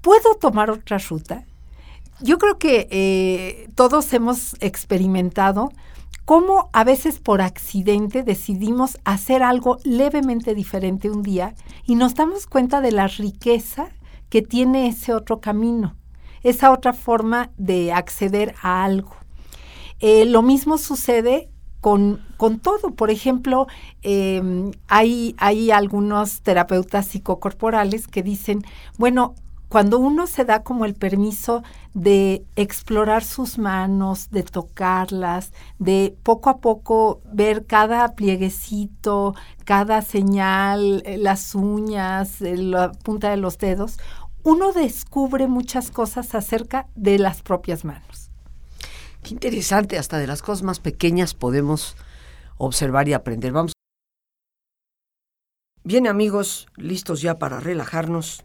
¿Puedo 0.00 0.36
tomar 0.36 0.70
otra 0.70 0.98
ruta? 0.98 1.44
Yo 2.22 2.38
creo 2.38 2.58
que 2.58 2.88
eh, 2.90 3.68
todos 3.74 4.12
hemos 4.12 4.54
experimentado 4.60 5.70
cómo 6.24 6.70
a 6.72 6.84
veces 6.84 7.18
por 7.18 7.42
accidente 7.42 8.22
decidimos 8.22 8.98
hacer 9.04 9.42
algo 9.42 9.78
levemente 9.84 10.54
diferente 10.54 11.10
un 11.10 11.22
día 11.22 11.54
y 11.86 11.94
nos 11.94 12.14
damos 12.14 12.46
cuenta 12.46 12.80
de 12.80 12.92
la 12.92 13.08
riqueza 13.08 13.88
que 14.28 14.42
tiene 14.42 14.88
ese 14.88 15.12
otro 15.12 15.40
camino, 15.40 15.96
esa 16.42 16.70
otra 16.70 16.92
forma 16.92 17.50
de 17.56 17.92
acceder 17.92 18.54
a 18.62 18.84
algo. 18.84 19.16
Eh, 19.98 20.24
lo 20.24 20.42
mismo 20.42 20.78
sucede 20.78 21.50
con, 21.80 22.24
con, 22.36 22.58
todo. 22.60 22.94
Por 22.94 23.10
ejemplo, 23.10 23.66
em, 24.02 24.70
hay, 24.88 25.34
hay 25.38 25.70
algunos 25.70 26.42
terapeutas 26.42 27.06
psicocorporales 27.06 28.06
que 28.06 28.22
dicen, 28.22 28.62
bueno, 28.98 29.34
cuando 29.70 30.00
uno 30.00 30.26
se 30.26 30.44
da 30.44 30.64
como 30.64 30.84
el 30.84 30.94
permiso 30.94 31.62
de 31.94 32.44
explorar 32.56 33.22
sus 33.22 33.56
manos, 33.56 34.28
de 34.30 34.42
tocarlas, 34.42 35.52
de 35.78 36.16
poco 36.24 36.50
a 36.50 36.58
poco 36.58 37.22
ver 37.32 37.66
cada 37.66 38.16
plieguecito, 38.16 39.36
cada 39.64 40.02
señal, 40.02 41.04
eh, 41.06 41.18
las 41.18 41.54
uñas, 41.54 42.42
eh, 42.42 42.56
la 42.56 42.90
punta 42.90 43.30
de 43.30 43.36
los 43.36 43.58
dedos, 43.58 43.98
uno 44.42 44.72
descubre 44.72 45.46
muchas 45.46 45.92
cosas 45.92 46.34
acerca 46.34 46.88
de 46.96 47.20
las 47.20 47.42
propias 47.42 47.84
manos. 47.84 48.32
Qué 49.22 49.34
interesante, 49.34 49.98
hasta 49.98 50.18
de 50.18 50.26
las 50.26 50.42
cosas 50.42 50.64
más 50.64 50.80
pequeñas 50.80 51.34
podemos 51.34 51.96
observar 52.58 53.08
y 53.08 53.12
aprender. 53.12 53.52
Vamos. 53.52 53.72
Bien 55.84 56.08
amigos, 56.08 56.66
listos 56.76 57.22
ya 57.22 57.38
para 57.38 57.60
relajarnos 57.60 58.44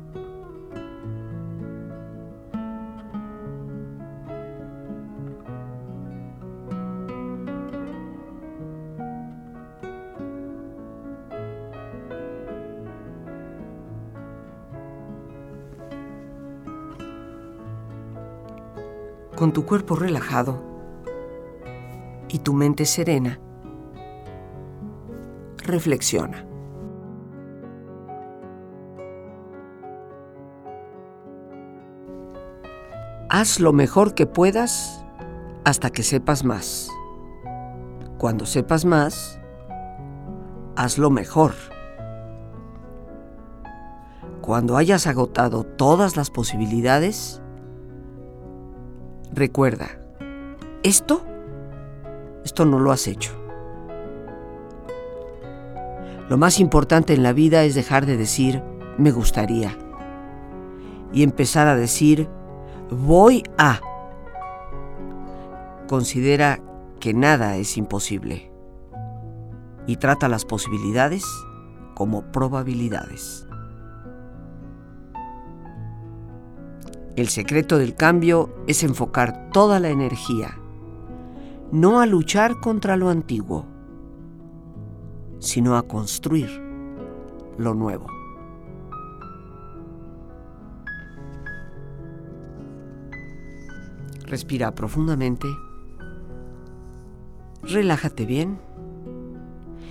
Con 19.41 19.53
tu 19.53 19.65
cuerpo 19.65 19.95
relajado, 19.95 20.61
y 22.29 22.37
tu 22.37 22.53
mente 22.53 22.85
serena, 22.85 23.39
reflexiona. 25.63 26.45
Haz 33.31 33.59
lo 33.59 33.73
mejor 33.73 34.13
que 34.13 34.27
puedas 34.27 35.03
hasta 35.63 35.89
que 35.89 36.03
sepas 36.03 36.45
más. 36.45 36.91
Cuando 38.19 38.45
sepas 38.45 38.85
más, 38.85 39.41
haz 40.75 40.99
lo 40.99 41.09
mejor. 41.09 41.53
Cuando 44.41 44.77
hayas 44.77 45.07
agotado 45.07 45.63
todas 45.63 46.15
las 46.15 46.29
posibilidades, 46.29 47.41
recuerda, 49.31 49.89
esto 50.83 51.25
esto 52.43 52.65
no 52.65 52.79
lo 52.79 52.91
has 52.91 53.07
hecho. 53.07 53.31
Lo 56.29 56.37
más 56.37 56.59
importante 56.59 57.13
en 57.13 57.23
la 57.23 57.33
vida 57.33 57.63
es 57.63 57.75
dejar 57.75 58.05
de 58.05 58.17
decir 58.17 58.63
me 58.97 59.11
gustaría 59.11 59.77
y 61.13 61.23
empezar 61.23 61.67
a 61.67 61.75
decir 61.75 62.29
voy 62.89 63.43
a. 63.57 63.81
Considera 65.87 66.59
que 66.99 67.13
nada 67.13 67.57
es 67.57 67.77
imposible 67.77 68.51
y 69.87 69.97
trata 69.97 70.29
las 70.29 70.45
posibilidades 70.45 71.25
como 71.95 72.31
probabilidades. 72.31 73.45
El 77.17 77.27
secreto 77.27 77.77
del 77.77 77.93
cambio 77.93 78.49
es 78.67 78.83
enfocar 78.83 79.49
toda 79.51 79.81
la 79.81 79.89
energía, 79.89 80.57
no 81.71 81.99
a 81.99 82.05
luchar 82.05 82.61
contra 82.61 82.95
lo 82.95 83.09
antiguo, 83.09 83.65
sino 85.39 85.75
a 85.75 85.83
construir 85.83 86.49
lo 87.57 87.73
nuevo. 87.73 88.07
Respira 94.25 94.73
profundamente, 94.73 95.47
relájate 97.61 98.25
bien 98.25 98.57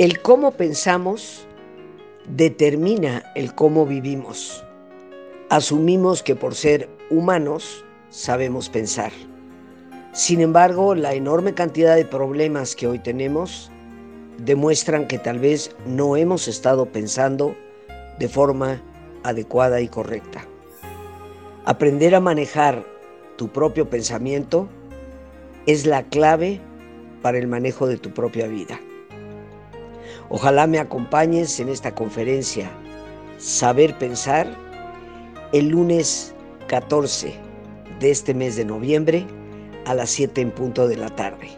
El 0.00 0.22
cómo 0.22 0.52
pensamos 0.52 1.46
determina 2.26 3.22
el 3.34 3.54
cómo 3.54 3.84
vivimos. 3.84 4.64
Asumimos 5.50 6.22
que 6.22 6.34
por 6.34 6.54
ser 6.54 6.88
humanos 7.10 7.84
sabemos 8.08 8.70
pensar. 8.70 9.12
Sin 10.14 10.40
embargo, 10.40 10.94
la 10.94 11.12
enorme 11.12 11.52
cantidad 11.52 11.96
de 11.96 12.06
problemas 12.06 12.74
que 12.74 12.86
hoy 12.86 12.98
tenemos 12.98 13.70
demuestran 14.38 15.06
que 15.06 15.18
tal 15.18 15.38
vez 15.38 15.76
no 15.84 16.16
hemos 16.16 16.48
estado 16.48 16.86
pensando 16.86 17.54
de 18.18 18.28
forma 18.30 18.80
adecuada 19.22 19.82
y 19.82 19.88
correcta. 19.88 20.46
Aprender 21.66 22.14
a 22.14 22.20
manejar 22.20 22.86
tu 23.36 23.48
propio 23.48 23.90
pensamiento 23.90 24.66
es 25.66 25.84
la 25.84 26.04
clave 26.04 26.58
para 27.20 27.36
el 27.36 27.46
manejo 27.46 27.86
de 27.86 27.98
tu 27.98 28.14
propia 28.14 28.46
vida. 28.46 28.80
Ojalá 30.32 30.68
me 30.68 30.78
acompañes 30.78 31.58
en 31.58 31.68
esta 31.68 31.92
conferencia 31.92 32.70
Saber 33.38 33.98
Pensar 33.98 34.46
el 35.52 35.70
lunes 35.70 36.32
14 36.68 37.34
de 37.98 38.10
este 38.12 38.32
mes 38.32 38.54
de 38.54 38.64
noviembre 38.64 39.26
a 39.86 39.94
las 39.94 40.10
7 40.10 40.40
en 40.40 40.52
punto 40.52 40.86
de 40.86 40.96
la 40.96 41.08
tarde. 41.16 41.48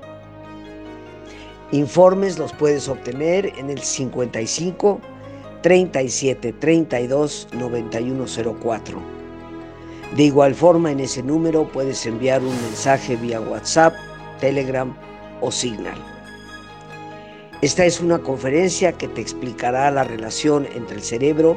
Informes 1.70 2.38
los 2.38 2.54
puedes 2.54 2.88
obtener 2.88 3.52
en 3.58 3.68
el 3.68 3.78
55 3.78 5.00
37 5.60 6.54
32 6.54 7.48
9104. 7.52 9.02
De 10.16 10.22
igual 10.22 10.54
forma, 10.54 10.90
en 10.90 11.00
ese 11.00 11.22
número 11.22 11.70
puedes 11.70 12.06
enviar 12.06 12.40
un 12.40 12.54
mensaje 12.62 13.16
vía 13.16 13.38
WhatsApp, 13.38 13.94
Telegram 14.40 14.96
o 15.42 15.50
Signal. 15.52 16.11
Esta 17.62 17.84
es 17.84 18.00
una 18.00 18.18
conferencia 18.18 18.90
que 18.98 19.06
te 19.06 19.20
explicará 19.20 19.88
la 19.92 20.02
relación 20.02 20.66
entre 20.74 20.96
el 20.96 21.02
cerebro 21.04 21.56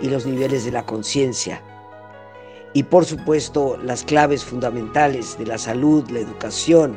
y 0.00 0.08
los 0.08 0.26
niveles 0.26 0.64
de 0.64 0.72
la 0.72 0.84
conciencia. 0.84 1.62
Y 2.72 2.82
por 2.82 3.04
supuesto 3.04 3.78
las 3.80 4.02
claves 4.02 4.44
fundamentales 4.44 5.38
de 5.38 5.46
la 5.46 5.56
salud, 5.56 6.04
la 6.10 6.18
educación, 6.18 6.96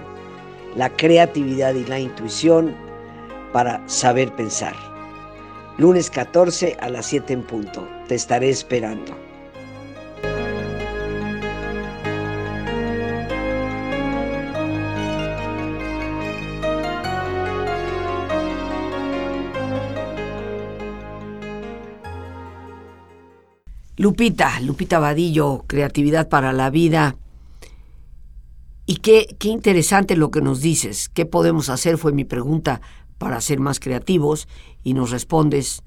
la 0.75 0.89
creatividad 0.89 1.75
y 1.75 1.85
la 1.85 1.99
intuición 1.99 2.75
para 3.53 3.87
saber 3.87 4.35
pensar. 4.35 4.73
Lunes 5.77 6.09
14 6.09 6.75
a 6.79 6.89
las 6.89 7.05
7 7.05 7.31
en 7.33 7.43
punto. 7.43 7.87
Te 8.07 8.15
estaré 8.15 8.49
esperando. 8.49 9.28
Lupita, 23.99 24.61
Lupita 24.61 24.97
Vadillo, 24.97 25.65
Creatividad 25.67 26.29
para 26.29 26.53
la 26.53 26.69
Vida. 26.69 27.17
Y 28.85 28.95
qué, 28.99 29.35
qué 29.37 29.49
interesante 29.49 30.15
lo 30.15 30.31
que 30.31 30.39
nos 30.39 30.61
dices. 30.61 31.09
¿Qué 31.09 31.25
podemos 31.25 31.67
hacer? 31.67 31.97
Fue 31.97 32.13
mi 32.13 32.23
pregunta 32.23 32.79
para 33.17 33.41
ser 33.41 33.59
más 33.59 33.81
creativos 33.81 34.47
y 34.85 34.93
nos 34.93 35.11
respondes, 35.11 35.83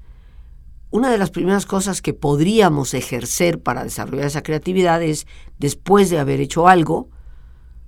una 0.91 1.09
de 1.09 1.17
las 1.17 1.31
primeras 1.31 1.65
cosas 1.65 2.03
que 2.03 2.13
podríamos 2.13 2.93
ejercer 2.93 3.63
para 3.63 3.83
desarrollar 3.83 4.27
esa 4.27 4.43
creatividad 4.43 5.01
es, 5.01 5.25
después 5.57 6.11
de 6.11 6.19
haber 6.19 6.39
hecho 6.39 6.67
algo 6.67 7.09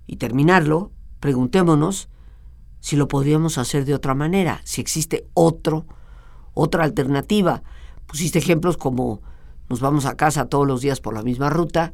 y 0.07 0.15
terminarlo, 0.15 0.91
preguntémonos 1.19 2.09
si 2.79 2.95
lo 2.95 3.07
podríamos 3.07 3.59
hacer 3.59 3.85
de 3.85 3.93
otra 3.93 4.15
manera, 4.15 4.61
si 4.63 4.81
existe 4.81 5.27
otro, 5.35 5.85
otra 6.55 6.83
alternativa. 6.83 7.61
Pusiste 8.07 8.39
ejemplos 8.39 8.75
como 8.75 9.21
nos 9.69 9.79
vamos 9.79 10.05
a 10.05 10.15
casa 10.15 10.45
todos 10.45 10.67
los 10.67 10.81
días 10.81 11.01
por 11.01 11.13
la 11.13 11.23
misma 11.23 11.49
ruta, 11.49 11.93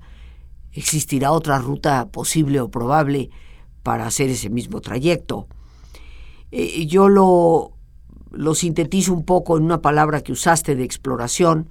existirá 0.73 1.31
otra 1.31 1.59
ruta 1.59 2.07
posible 2.09 2.59
o 2.59 2.69
probable 2.69 3.29
para 3.83 4.05
hacer 4.07 4.29
ese 4.29 4.49
mismo 4.49 4.81
trayecto. 4.81 5.47
Eh, 6.51 6.85
yo 6.85 7.09
lo, 7.09 7.73
lo 8.31 8.55
sintetizo 8.55 9.13
un 9.13 9.25
poco 9.25 9.57
en 9.57 9.63
una 9.63 9.81
palabra 9.81 10.21
que 10.21 10.31
usaste 10.31 10.75
de 10.75 10.83
exploración, 10.83 11.69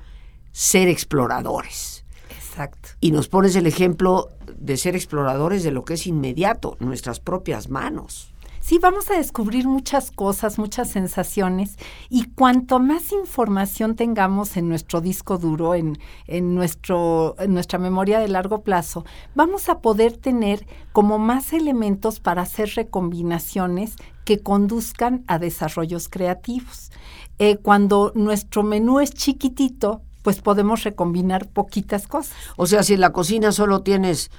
ser 0.52 0.88
exploradores. 0.88 2.04
Exacto. 2.30 2.90
Y 3.00 3.12
nos 3.12 3.28
pones 3.28 3.56
el 3.56 3.66
ejemplo 3.66 4.30
de 4.56 4.76
ser 4.76 4.96
exploradores 4.96 5.62
de 5.62 5.70
lo 5.70 5.84
que 5.84 5.94
es 5.94 6.06
inmediato, 6.06 6.76
nuestras 6.80 7.20
propias 7.20 7.68
manos. 7.68 8.32
Sí, 8.60 8.78
vamos 8.78 9.10
a 9.10 9.16
descubrir 9.16 9.66
muchas 9.66 10.10
cosas, 10.10 10.58
muchas 10.58 10.90
sensaciones 10.90 11.76
y 12.10 12.24
cuanto 12.24 12.78
más 12.78 13.10
información 13.10 13.96
tengamos 13.96 14.58
en 14.58 14.68
nuestro 14.68 15.00
disco 15.00 15.38
duro, 15.38 15.74
en, 15.74 15.98
en, 16.26 16.54
nuestro, 16.54 17.36
en 17.38 17.54
nuestra 17.54 17.78
memoria 17.78 18.20
de 18.20 18.28
largo 18.28 18.62
plazo, 18.62 19.06
vamos 19.34 19.70
a 19.70 19.80
poder 19.80 20.18
tener 20.18 20.66
como 20.92 21.18
más 21.18 21.54
elementos 21.54 22.20
para 22.20 22.42
hacer 22.42 22.70
recombinaciones 22.76 23.96
que 24.26 24.40
conduzcan 24.40 25.24
a 25.26 25.38
desarrollos 25.38 26.10
creativos. 26.10 26.92
Eh, 27.38 27.56
cuando 27.56 28.12
nuestro 28.14 28.62
menú 28.62 29.00
es 29.00 29.14
chiquitito, 29.14 30.02
pues 30.22 30.42
podemos 30.42 30.84
recombinar 30.84 31.48
poquitas 31.48 32.06
cosas. 32.06 32.36
O 32.56 32.66
sea, 32.66 32.82
si 32.82 32.92
en 32.92 33.00
la 33.00 33.12
cocina 33.12 33.52
solo 33.52 33.80
tienes 33.80 34.30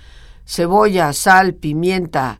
cebolla, 0.45 1.11
sal, 1.11 1.55
pimienta, 1.55 2.39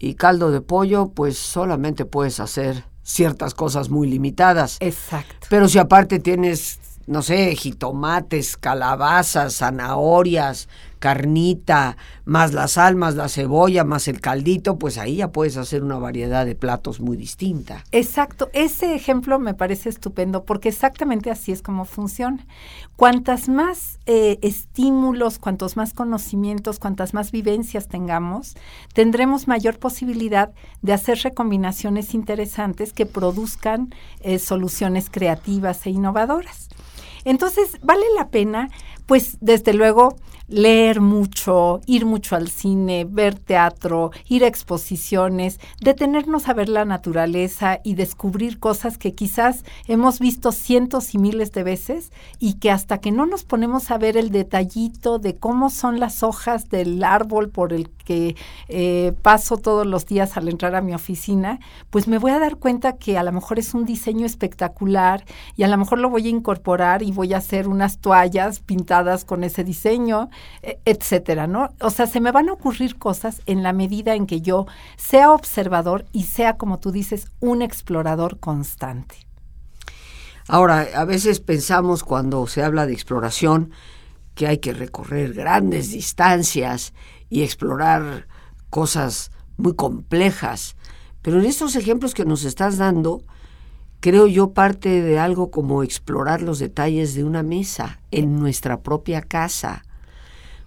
y 0.00 0.14
caldo 0.14 0.50
de 0.50 0.62
pollo, 0.62 1.12
pues 1.14 1.38
solamente 1.38 2.06
puedes 2.06 2.40
hacer 2.40 2.84
ciertas 3.02 3.54
cosas 3.54 3.90
muy 3.90 4.08
limitadas. 4.08 4.78
Exacto. 4.80 5.46
Pero 5.48 5.68
si 5.68 5.78
aparte 5.78 6.18
tienes, 6.18 6.80
no 7.06 7.22
sé, 7.22 7.54
jitomates, 7.54 8.56
calabazas, 8.56 9.58
zanahorias, 9.58 10.68
carnita, 11.00 11.96
más 12.24 12.52
la 12.52 12.68
sal, 12.68 12.94
más 12.94 13.16
la 13.16 13.28
cebolla, 13.28 13.82
más 13.82 14.06
el 14.06 14.20
caldito, 14.20 14.78
pues 14.78 14.98
ahí 14.98 15.16
ya 15.16 15.32
puedes 15.32 15.56
hacer 15.56 15.82
una 15.82 15.98
variedad 15.98 16.46
de 16.46 16.54
platos 16.54 17.00
muy 17.00 17.16
distinta. 17.16 17.84
Exacto, 17.90 18.50
ese 18.52 18.94
ejemplo 18.94 19.40
me 19.40 19.54
parece 19.54 19.88
estupendo 19.88 20.44
porque 20.44 20.68
exactamente 20.68 21.30
así 21.30 21.50
es 21.50 21.62
como 21.62 21.84
funciona. 21.86 22.46
Cuantas 22.94 23.48
más 23.48 23.98
eh, 24.06 24.38
estímulos, 24.42 25.38
cuantos 25.38 25.76
más 25.76 25.94
conocimientos, 25.94 26.78
cuantas 26.78 27.14
más 27.14 27.32
vivencias 27.32 27.88
tengamos, 27.88 28.54
tendremos 28.94 29.48
mayor 29.48 29.78
posibilidad 29.78 30.52
de 30.82 30.92
hacer 30.92 31.18
recombinaciones 31.18 32.14
interesantes 32.14 32.92
que 32.92 33.06
produzcan 33.06 33.94
eh, 34.20 34.38
soluciones 34.38 35.08
creativas 35.10 35.86
e 35.86 35.90
innovadoras. 35.90 36.68
Entonces, 37.24 37.78
vale 37.82 38.04
la 38.16 38.28
pena 38.28 38.68
Pues 39.06 39.38
desde 39.40 39.74
luego 39.74 40.14
leer 40.50 41.00
mucho, 41.00 41.80
ir 41.86 42.04
mucho 42.04 42.36
al 42.36 42.48
cine, 42.48 43.06
ver 43.08 43.38
teatro, 43.38 44.10
ir 44.28 44.44
a 44.44 44.48
exposiciones, 44.48 45.60
detenernos 45.80 46.48
a 46.48 46.54
ver 46.54 46.68
la 46.68 46.84
naturaleza 46.84 47.80
y 47.84 47.94
descubrir 47.94 48.58
cosas 48.58 48.98
que 48.98 49.14
quizás 49.14 49.64
hemos 49.86 50.18
visto 50.18 50.52
cientos 50.52 51.14
y 51.14 51.18
miles 51.18 51.52
de 51.52 51.62
veces 51.62 52.12
y 52.38 52.54
que 52.54 52.70
hasta 52.70 52.98
que 52.98 53.12
no 53.12 53.26
nos 53.26 53.44
ponemos 53.44 53.90
a 53.90 53.98
ver 53.98 54.16
el 54.16 54.30
detallito 54.30 55.18
de 55.18 55.36
cómo 55.36 55.70
son 55.70 56.00
las 56.00 56.22
hojas 56.22 56.68
del 56.68 57.02
árbol 57.04 57.48
por 57.48 57.72
el 57.72 57.88
que 58.10 58.34
eh, 58.66 59.12
paso 59.22 59.56
todos 59.56 59.86
los 59.86 60.04
días 60.04 60.36
al 60.36 60.48
entrar 60.48 60.74
a 60.74 60.80
mi 60.80 60.94
oficina, 60.94 61.60
pues 61.90 62.08
me 62.08 62.18
voy 62.18 62.32
a 62.32 62.40
dar 62.40 62.56
cuenta 62.56 62.96
que 62.96 63.16
a 63.16 63.22
lo 63.22 63.30
mejor 63.30 63.60
es 63.60 63.72
un 63.72 63.84
diseño 63.84 64.26
espectacular 64.26 65.24
y 65.54 65.62
a 65.62 65.68
lo 65.68 65.78
mejor 65.78 66.00
lo 66.00 66.10
voy 66.10 66.26
a 66.26 66.30
incorporar 66.30 67.04
y 67.04 67.12
voy 67.12 67.34
a 67.34 67.36
hacer 67.36 67.68
unas 67.68 67.98
toallas 67.98 68.58
pintadas 68.58 69.24
con 69.24 69.44
ese 69.44 69.62
diseño 69.62 70.28
e, 70.60 70.80
etcétera, 70.84 71.46
¿no? 71.46 71.68
O 71.80 71.90
sea, 71.90 72.08
se 72.08 72.20
me 72.20 72.32
van 72.32 72.48
a 72.48 72.54
ocurrir 72.54 72.98
cosas 72.98 73.42
en 73.46 73.62
la 73.62 73.72
medida 73.72 74.16
en 74.16 74.26
que 74.26 74.40
yo 74.40 74.66
sea 74.96 75.30
observador 75.30 76.04
y 76.10 76.24
sea, 76.24 76.56
como 76.56 76.80
tú 76.80 76.90
dices, 76.90 77.28
un 77.38 77.62
explorador 77.62 78.40
constante. 78.40 79.14
Ahora, 80.48 80.88
a 80.96 81.04
veces 81.04 81.38
pensamos 81.38 82.02
cuando 82.02 82.44
se 82.48 82.64
habla 82.64 82.86
de 82.86 82.92
exploración 82.92 83.70
que 84.34 84.48
hay 84.48 84.58
que 84.58 84.72
recorrer 84.72 85.32
grandes 85.32 85.92
distancias 85.92 86.92
y 87.30 87.42
explorar 87.42 88.28
cosas 88.68 89.30
muy 89.56 89.74
complejas, 89.74 90.76
pero 91.22 91.40
en 91.40 91.46
estos 91.46 91.76
ejemplos 91.76 92.12
que 92.12 92.26
nos 92.26 92.44
estás 92.44 92.76
dando, 92.76 93.22
creo 94.00 94.26
yo 94.26 94.52
parte 94.52 95.00
de 95.00 95.18
algo 95.18 95.50
como 95.50 95.82
explorar 95.82 96.42
los 96.42 96.58
detalles 96.58 97.14
de 97.14 97.24
una 97.24 97.42
mesa 97.42 98.00
en 98.10 98.38
nuestra 98.38 98.82
propia 98.82 99.22
casa 99.22 99.84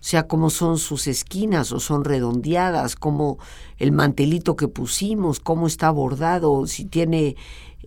o 0.04 0.06
sea, 0.06 0.28
cómo 0.28 0.50
son 0.50 0.80
sus 0.80 1.08
esquinas 1.08 1.72
o 1.72 1.80
son 1.80 2.04
redondeadas, 2.04 2.98
cómo 2.98 3.38
el 3.78 3.94
mantelito 3.94 4.58
que 4.58 4.68
pusimos, 4.68 5.40
cómo 5.40 5.66
está 5.66 5.92
bordado, 5.92 6.68
si 6.68 6.84
tiene 6.84 7.38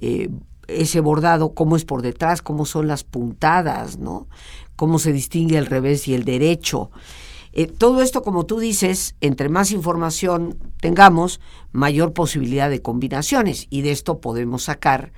eh, 0.00 0.30
ese 0.66 1.00
bordado, 1.00 1.52
cómo 1.52 1.76
es 1.76 1.84
por 1.84 2.00
detrás, 2.00 2.40
cómo 2.40 2.64
son 2.64 2.88
las 2.88 3.04
puntadas, 3.04 3.98
¿no? 3.98 4.28
Cómo 4.76 4.98
se 4.98 5.12
distingue 5.12 5.58
el 5.58 5.66
revés 5.66 6.08
y 6.08 6.14
el 6.14 6.24
derecho. 6.24 6.90
Eh, 7.58 7.66
todo 7.66 8.02
esto, 8.02 8.22
como 8.22 8.44
tú 8.44 8.58
dices, 8.58 9.16
entre 9.22 9.48
más 9.48 9.70
información 9.70 10.58
tengamos, 10.80 11.40
mayor 11.72 12.12
posibilidad 12.12 12.68
de 12.68 12.82
combinaciones 12.82 13.66
y 13.70 13.80
de 13.80 13.92
esto 13.92 14.20
podemos 14.20 14.64
sacar 14.64 15.10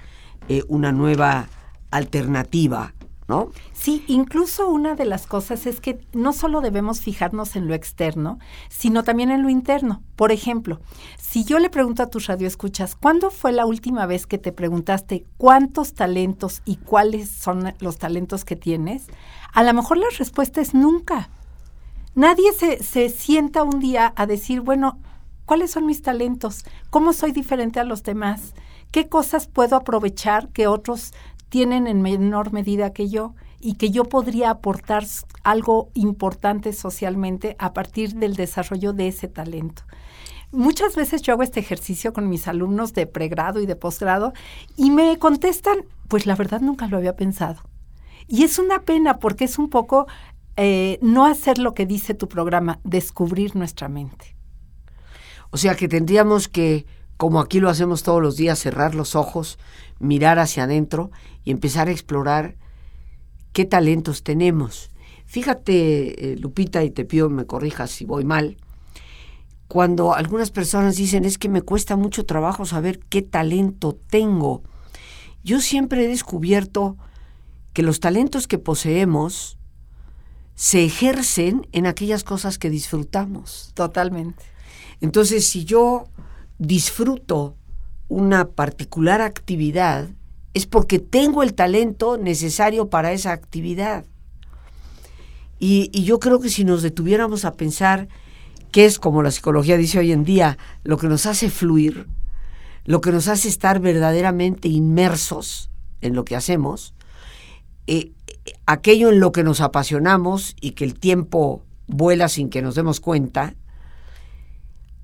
eh, 0.48 0.62
una 0.68 0.92
nueva 0.92 1.48
alternativa 1.90 2.94
¿no? 3.26 3.50
Sí, 3.74 4.04
incluso 4.06 4.68
una 4.68 4.94
de 4.94 5.04
las 5.04 5.26
cosas 5.26 5.66
es 5.66 5.80
que 5.80 6.00
no 6.14 6.32
solo 6.32 6.62
debemos 6.62 7.02
fijarnos 7.02 7.56
en 7.56 7.68
lo 7.68 7.74
externo, 7.74 8.38
sino 8.70 9.02
también 9.02 9.30
en 9.30 9.42
lo 9.42 9.50
interno. 9.50 10.02
Por 10.16 10.32
ejemplo, 10.32 10.80
si 11.20 11.44
yo 11.44 11.58
le 11.58 11.68
pregunto 11.68 12.02
a 12.02 12.08
tus 12.08 12.26
radioescuchas, 12.26 12.94
¿cuándo 12.94 13.30
fue 13.30 13.52
la 13.52 13.66
última 13.66 14.06
vez 14.06 14.26
que 14.26 14.38
te 14.38 14.50
preguntaste 14.50 15.26
cuántos 15.36 15.92
talentos 15.92 16.62
y 16.64 16.76
cuáles 16.76 17.28
son 17.28 17.74
los 17.80 17.98
talentos 17.98 18.46
que 18.46 18.56
tienes? 18.56 19.08
A 19.52 19.62
lo 19.62 19.74
mejor 19.74 19.98
la 19.98 20.08
respuesta 20.16 20.62
es 20.62 20.72
nunca. 20.72 21.28
Nadie 22.18 22.52
se, 22.52 22.82
se 22.82 23.10
sienta 23.10 23.62
un 23.62 23.78
día 23.78 24.12
a 24.16 24.26
decir, 24.26 24.60
bueno, 24.60 24.98
¿cuáles 25.46 25.70
son 25.70 25.86
mis 25.86 26.02
talentos? 26.02 26.64
¿Cómo 26.90 27.12
soy 27.12 27.30
diferente 27.30 27.78
a 27.78 27.84
los 27.84 28.02
demás? 28.02 28.54
¿Qué 28.90 29.08
cosas 29.08 29.46
puedo 29.46 29.76
aprovechar 29.76 30.48
que 30.48 30.66
otros 30.66 31.12
tienen 31.48 31.86
en 31.86 32.02
menor 32.02 32.52
medida 32.52 32.92
que 32.92 33.08
yo 33.08 33.36
y 33.60 33.74
que 33.74 33.90
yo 33.90 34.02
podría 34.02 34.50
aportar 34.50 35.04
algo 35.44 35.90
importante 35.94 36.72
socialmente 36.72 37.54
a 37.60 37.72
partir 37.72 38.14
del 38.14 38.34
desarrollo 38.34 38.92
de 38.92 39.06
ese 39.06 39.28
talento. 39.28 39.84
Muchas 40.50 40.96
veces 40.96 41.22
yo 41.22 41.34
hago 41.34 41.44
este 41.44 41.60
ejercicio 41.60 42.12
con 42.12 42.28
mis 42.28 42.48
alumnos 42.48 42.94
de 42.94 43.06
pregrado 43.06 43.60
y 43.60 43.66
de 43.66 43.76
posgrado 43.76 44.32
y 44.76 44.90
me 44.90 45.16
contestan, 45.20 45.84
pues 46.08 46.26
la 46.26 46.34
verdad 46.34 46.62
nunca 46.62 46.88
lo 46.88 46.96
había 46.96 47.14
pensado. 47.14 47.62
Y 48.26 48.42
es 48.42 48.58
una 48.58 48.80
pena 48.80 49.20
porque 49.20 49.44
es 49.44 49.56
un 49.56 49.70
poco 49.70 50.08
eh, 50.60 50.98
no 51.02 51.24
hacer 51.24 51.58
lo 51.58 51.72
que 51.72 51.86
dice 51.86 52.14
tu 52.14 52.28
programa, 52.28 52.80
descubrir 52.82 53.54
nuestra 53.54 53.88
mente. 53.88 54.34
O 55.50 55.56
sea 55.56 55.76
que 55.76 55.86
tendríamos 55.86 56.48
que, 56.48 56.84
como 57.16 57.38
aquí 57.38 57.60
lo 57.60 57.70
hacemos 57.70 58.02
todos 58.02 58.20
los 58.20 58.36
días, 58.36 58.58
cerrar 58.58 58.96
los 58.96 59.14
ojos, 59.14 59.56
mirar 60.00 60.40
hacia 60.40 60.64
adentro 60.64 61.12
y 61.44 61.52
empezar 61.52 61.86
a 61.86 61.92
explorar 61.92 62.56
qué 63.52 63.66
talentos 63.66 64.24
tenemos. 64.24 64.90
Fíjate, 65.26 66.32
eh, 66.32 66.36
Lupita, 66.36 66.82
y 66.82 66.90
te 66.90 67.04
pido 67.04 67.30
me 67.30 67.46
corrijas 67.46 67.92
si 67.92 68.04
voy 68.04 68.24
mal, 68.24 68.56
cuando 69.68 70.12
algunas 70.12 70.50
personas 70.50 70.96
dicen 70.96 71.24
es 71.24 71.38
que 71.38 71.48
me 71.48 71.62
cuesta 71.62 71.94
mucho 71.94 72.26
trabajo 72.26 72.64
saber 72.64 72.98
qué 72.98 73.22
talento 73.22 73.96
tengo, 74.10 74.64
yo 75.44 75.60
siempre 75.60 76.04
he 76.04 76.08
descubierto 76.08 76.96
que 77.74 77.84
los 77.84 78.00
talentos 78.00 78.48
que 78.48 78.58
poseemos 78.58 79.57
se 80.58 80.84
ejercen 80.84 81.68
en 81.70 81.86
aquellas 81.86 82.24
cosas 82.24 82.58
que 82.58 82.68
disfrutamos. 82.68 83.70
Totalmente. 83.74 84.42
Entonces, 85.00 85.48
si 85.48 85.64
yo 85.64 86.08
disfruto 86.58 87.54
una 88.08 88.48
particular 88.48 89.20
actividad, 89.20 90.08
es 90.54 90.66
porque 90.66 90.98
tengo 90.98 91.44
el 91.44 91.54
talento 91.54 92.18
necesario 92.18 92.90
para 92.90 93.12
esa 93.12 93.30
actividad. 93.30 94.04
Y, 95.60 96.02
yo 96.02 96.18
creo 96.18 96.40
que 96.40 96.48
si 96.48 96.64
nos 96.64 96.82
detuviéramos 96.82 97.44
a 97.44 97.54
pensar 97.54 98.08
qué 98.72 98.84
es, 98.84 98.98
como 98.98 99.22
la 99.22 99.30
psicología 99.30 99.76
dice 99.76 100.00
hoy 100.00 100.10
en 100.10 100.24
día, 100.24 100.58
lo 100.82 100.96
que 100.98 101.06
nos 101.06 101.26
hace 101.26 101.50
fluir, 101.50 102.08
lo 102.84 103.00
que 103.00 103.12
nos 103.12 103.28
hace 103.28 103.46
estar 103.46 103.78
verdaderamente 103.78 104.66
inmersos 104.66 105.70
en 106.00 106.16
lo 106.16 106.24
que 106.24 106.34
hacemos, 106.34 106.94
eh, 107.86 108.10
aquello 108.66 109.10
en 109.10 109.20
lo 109.20 109.32
que 109.32 109.44
nos 109.44 109.60
apasionamos 109.60 110.56
y 110.60 110.72
que 110.72 110.84
el 110.84 110.98
tiempo 110.98 111.62
vuela 111.86 112.28
sin 112.28 112.50
que 112.50 112.62
nos 112.62 112.74
demos 112.74 113.00
cuenta, 113.00 113.54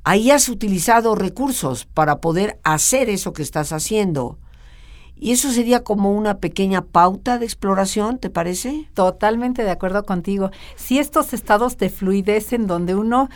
ahí 0.05 0.31
has 0.31 0.49
utilizado 0.49 1.15
recursos 1.15 1.87
para 1.87 2.21
poder 2.21 2.61
hacer 2.63 3.09
eso 3.09 3.33
que 3.33 3.43
estás 3.43 3.73
haciendo. 3.73 4.39
Y 5.17 5.33
eso 5.33 5.51
sería 5.51 5.85
como 5.85 6.13
una 6.13 6.39
pequeña 6.39 6.83
pauta 6.83 7.39
de 7.39 7.47
exploración, 7.47 8.19
¿te 8.19 8.31
parece? 8.31 8.89
Totalmente 8.95 9.63
de 9.63 9.71
acuerdo 9.71 10.05
contigo. 10.05 10.51
Si 10.77 10.99
estos 10.99 11.33
estados 11.33 11.79
de 11.79 11.89
fluidez 11.89 12.53
en 12.53 12.67
donde 12.67 12.95
uno 12.95 13.29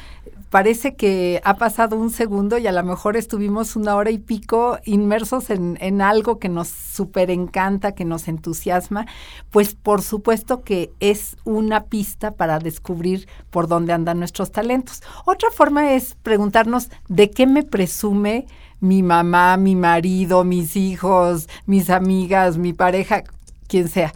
parece 0.51 0.95
que 0.95 1.41
ha 1.45 1.55
pasado 1.55 1.97
un 1.97 2.11
segundo 2.11 2.59
y 2.59 2.67
a 2.67 2.73
lo 2.73 2.83
mejor 2.83 3.17
estuvimos 3.17 3.77
una 3.77 3.97
hora 3.97 4.11
y 4.11 4.19
pico 4.19 4.79
inmersos 4.85 5.51
en, 5.51 5.79
en 5.81 6.01
algo 6.01 6.39
que 6.39 6.49
nos 6.49 6.69
súper 6.69 7.31
encanta, 7.31 7.93
que 7.93 8.05
nos 8.05 8.29
entusiasma, 8.29 9.07
pues 9.51 9.75
por 9.75 10.03
supuesto 10.03 10.63
que 10.63 10.91
es 11.01 11.37
una 11.45 11.85
pista 11.85 12.33
para 12.33 12.59
descubrir 12.59 13.29
por 13.51 13.69
dónde 13.69 13.93
andan 13.93 14.19
nuestros 14.19 14.53
talentos. 14.53 15.03
Otra 15.25 15.51
forma 15.51 15.93
es 15.95 16.17
preguntarnos 16.23 16.91
de 17.09 17.31
qué 17.31 17.47
me 17.47 17.63
presume 17.63 18.47
mi 18.81 19.03
mamá, 19.03 19.57
mi 19.57 19.75
marido, 19.75 20.45
mis 20.45 20.77
hijos, 20.77 21.49
mis 21.67 21.91
amigas, 21.91 22.59
mi 22.59 22.73
pareja, 22.73 23.25
quien 23.67 23.89
sea. 23.89 24.13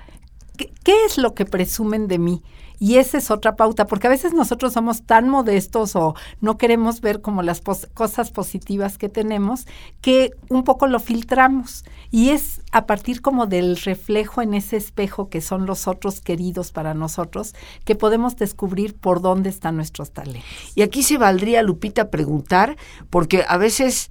¿Qué, 0.56 1.04
es 1.06 1.18
lo 1.18 1.34
que 1.34 1.44
presumen 1.44 2.08
de 2.08 2.18
mí? 2.18 2.42
Y 2.78 2.96
esa 2.96 3.18
es 3.18 3.30
otra 3.30 3.54
pauta, 3.54 3.86
porque 3.86 4.08
a 4.08 4.10
veces 4.10 4.34
nosotros 4.34 4.72
somos 4.72 5.04
tan 5.04 5.28
modestos 5.28 5.94
o 5.94 6.14
no 6.40 6.58
queremos 6.58 7.00
ver 7.00 7.20
como 7.20 7.42
las 7.42 7.62
cosas 7.94 8.32
positivas 8.32 8.98
que 8.98 9.08
tenemos, 9.08 9.68
que 10.00 10.32
un 10.48 10.64
poco 10.64 10.88
lo 10.88 10.98
filtramos. 10.98 11.84
Y 12.10 12.30
es 12.30 12.60
a 12.72 12.86
partir 12.86 13.22
como 13.22 13.46
del 13.46 13.76
reflejo 13.76 14.42
en 14.42 14.54
ese 14.54 14.76
espejo 14.76 15.28
que 15.28 15.40
son 15.40 15.64
los 15.64 15.86
otros 15.86 16.20
queridos 16.20 16.72
para 16.72 16.92
nosotros, 16.92 17.54
que 17.84 17.94
podemos 17.94 18.34
descubrir 18.36 18.96
por 18.96 19.20
dónde 19.20 19.48
están 19.48 19.76
nuestros 19.76 20.10
talentos. 20.10 20.42
Y 20.74 20.82
aquí 20.82 21.04
se 21.04 21.18
valdría, 21.18 21.62
Lupita, 21.62 22.10
preguntar, 22.10 22.76
porque 23.10 23.44
a 23.46 23.58
veces 23.58 24.10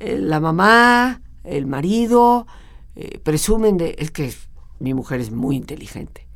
eh, 0.00 0.16
la 0.18 0.40
mamá, 0.40 1.20
el 1.44 1.66
marido, 1.66 2.46
eh, 2.94 3.18
presumen 3.22 3.76
de, 3.76 3.94
es 3.98 4.10
que 4.10 4.32
mi 4.78 4.94
mujer 4.94 5.20
es 5.20 5.30
muy 5.30 5.56
inteligente 5.56 6.26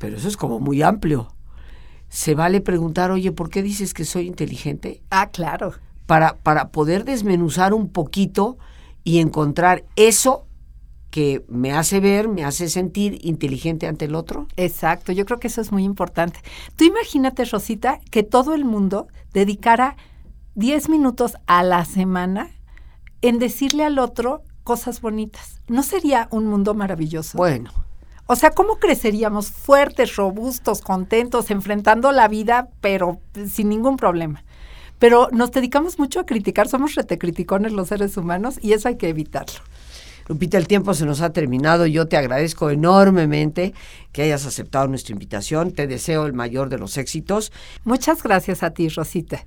pero 0.00 0.16
eso 0.16 0.26
es 0.26 0.36
como 0.36 0.58
muy 0.58 0.82
amplio. 0.82 1.28
Se 2.08 2.34
vale 2.34 2.60
preguntar, 2.60 3.12
oye, 3.12 3.30
¿por 3.30 3.50
qué 3.50 3.62
dices 3.62 3.94
que 3.94 4.04
soy 4.04 4.26
inteligente? 4.26 5.02
Ah, 5.10 5.28
claro. 5.30 5.74
Para, 6.06 6.36
para 6.38 6.70
poder 6.70 7.04
desmenuzar 7.04 7.72
un 7.72 7.88
poquito 7.88 8.58
y 9.04 9.18
encontrar 9.18 9.84
eso 9.94 10.46
que 11.10 11.44
me 11.48 11.72
hace 11.72 12.00
ver, 12.00 12.28
me 12.28 12.44
hace 12.44 12.68
sentir 12.68 13.18
inteligente 13.22 13.86
ante 13.86 14.06
el 14.06 14.14
otro. 14.14 14.48
Exacto, 14.56 15.12
yo 15.12 15.26
creo 15.26 15.38
que 15.38 15.48
eso 15.48 15.60
es 15.60 15.70
muy 15.70 15.84
importante. 15.84 16.40
Tú 16.76 16.84
imagínate, 16.84 17.44
Rosita, 17.44 18.00
que 18.10 18.22
todo 18.22 18.54
el 18.54 18.64
mundo 18.64 19.06
dedicara 19.32 19.96
10 20.54 20.88
minutos 20.88 21.34
a 21.46 21.62
la 21.62 21.84
semana 21.84 22.50
en 23.22 23.38
decirle 23.38 23.84
al 23.84 23.98
otro 23.98 24.42
cosas 24.64 25.00
bonitas. 25.00 25.60
¿No 25.68 25.82
sería 25.82 26.28
un 26.30 26.46
mundo 26.46 26.74
maravilloso? 26.74 27.36
Bueno, 27.36 27.70
O 28.26 28.36
sea, 28.36 28.50
¿cómo 28.50 28.76
creceríamos 28.76 29.50
fuertes, 29.50 30.14
robustos, 30.14 30.82
contentos, 30.82 31.50
enfrentando 31.50 32.12
la 32.12 32.28
vida, 32.28 32.68
pero 32.80 33.18
sin 33.48 33.68
ningún 33.68 33.96
problema? 33.96 34.44
Pero 35.00 35.28
nos 35.32 35.50
dedicamos 35.50 35.98
mucho 35.98 36.20
a 36.20 36.26
criticar, 36.26 36.68
somos 36.68 36.94
retecriticones 36.94 37.72
los 37.72 37.88
seres 37.88 38.16
humanos 38.16 38.58
y 38.62 38.72
eso 38.74 38.86
hay 38.86 38.96
que 38.96 39.08
evitarlo. 39.08 39.60
Lupita, 40.28 40.58
el 40.58 40.68
tiempo 40.68 40.94
se 40.94 41.06
nos 41.06 41.22
ha 41.22 41.32
terminado. 41.32 41.86
Yo 41.86 42.06
te 42.06 42.16
agradezco 42.16 42.70
enormemente 42.70 43.74
que 44.12 44.22
hayas 44.22 44.46
aceptado 44.46 44.86
nuestra 44.86 45.12
invitación. 45.12 45.72
Te 45.72 45.88
deseo 45.88 46.24
el 46.26 46.34
mayor 46.34 46.68
de 46.68 46.78
los 46.78 46.98
éxitos. 46.98 47.50
Muchas 47.82 48.22
gracias 48.22 48.62
a 48.62 48.70
ti, 48.70 48.88
Rosita. 48.90 49.44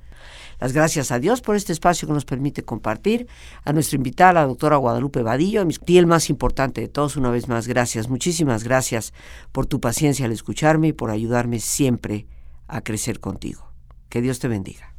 Las 0.63 0.71
gracias 0.71 1.12
a 1.12 1.19
Dios 1.19 1.41
por 1.41 1.58
este 1.58 1.73
espacio 1.73 2.08
que 2.08 2.13
nos 2.13 2.23
permite 2.23 2.63
compartir. 2.63 3.28
A 3.65 3.73
nuestra 3.73 3.97
invitada, 3.97 4.32
la 4.32 4.45
doctora 4.45 4.78
Guadalupe 4.78 5.21
Vadillo, 5.21 5.67
tía 5.86 5.99
el 5.99 6.08
más 6.08 6.30
importante 6.30 6.80
de 6.80 6.88
todos, 6.88 7.17
una 7.17 7.30
vez 7.32 7.49
más, 7.49 7.67
gracias. 7.67 8.08
Muchísimas 8.08 8.63
gracias 8.63 9.13
por 9.52 9.65
tu 9.65 9.82
paciencia 9.82 10.26
al 10.26 10.32
escucharme 10.32 10.88
y 10.88 10.93
por 10.93 11.12
ayudarme 11.12 11.60
siempre 11.60 12.28
a 12.69 12.80
crecer 12.80 13.19
contigo. 13.19 13.73
Que 14.08 14.21
Dios 14.21 14.39
te 14.39 14.47
bendiga. 14.47 14.92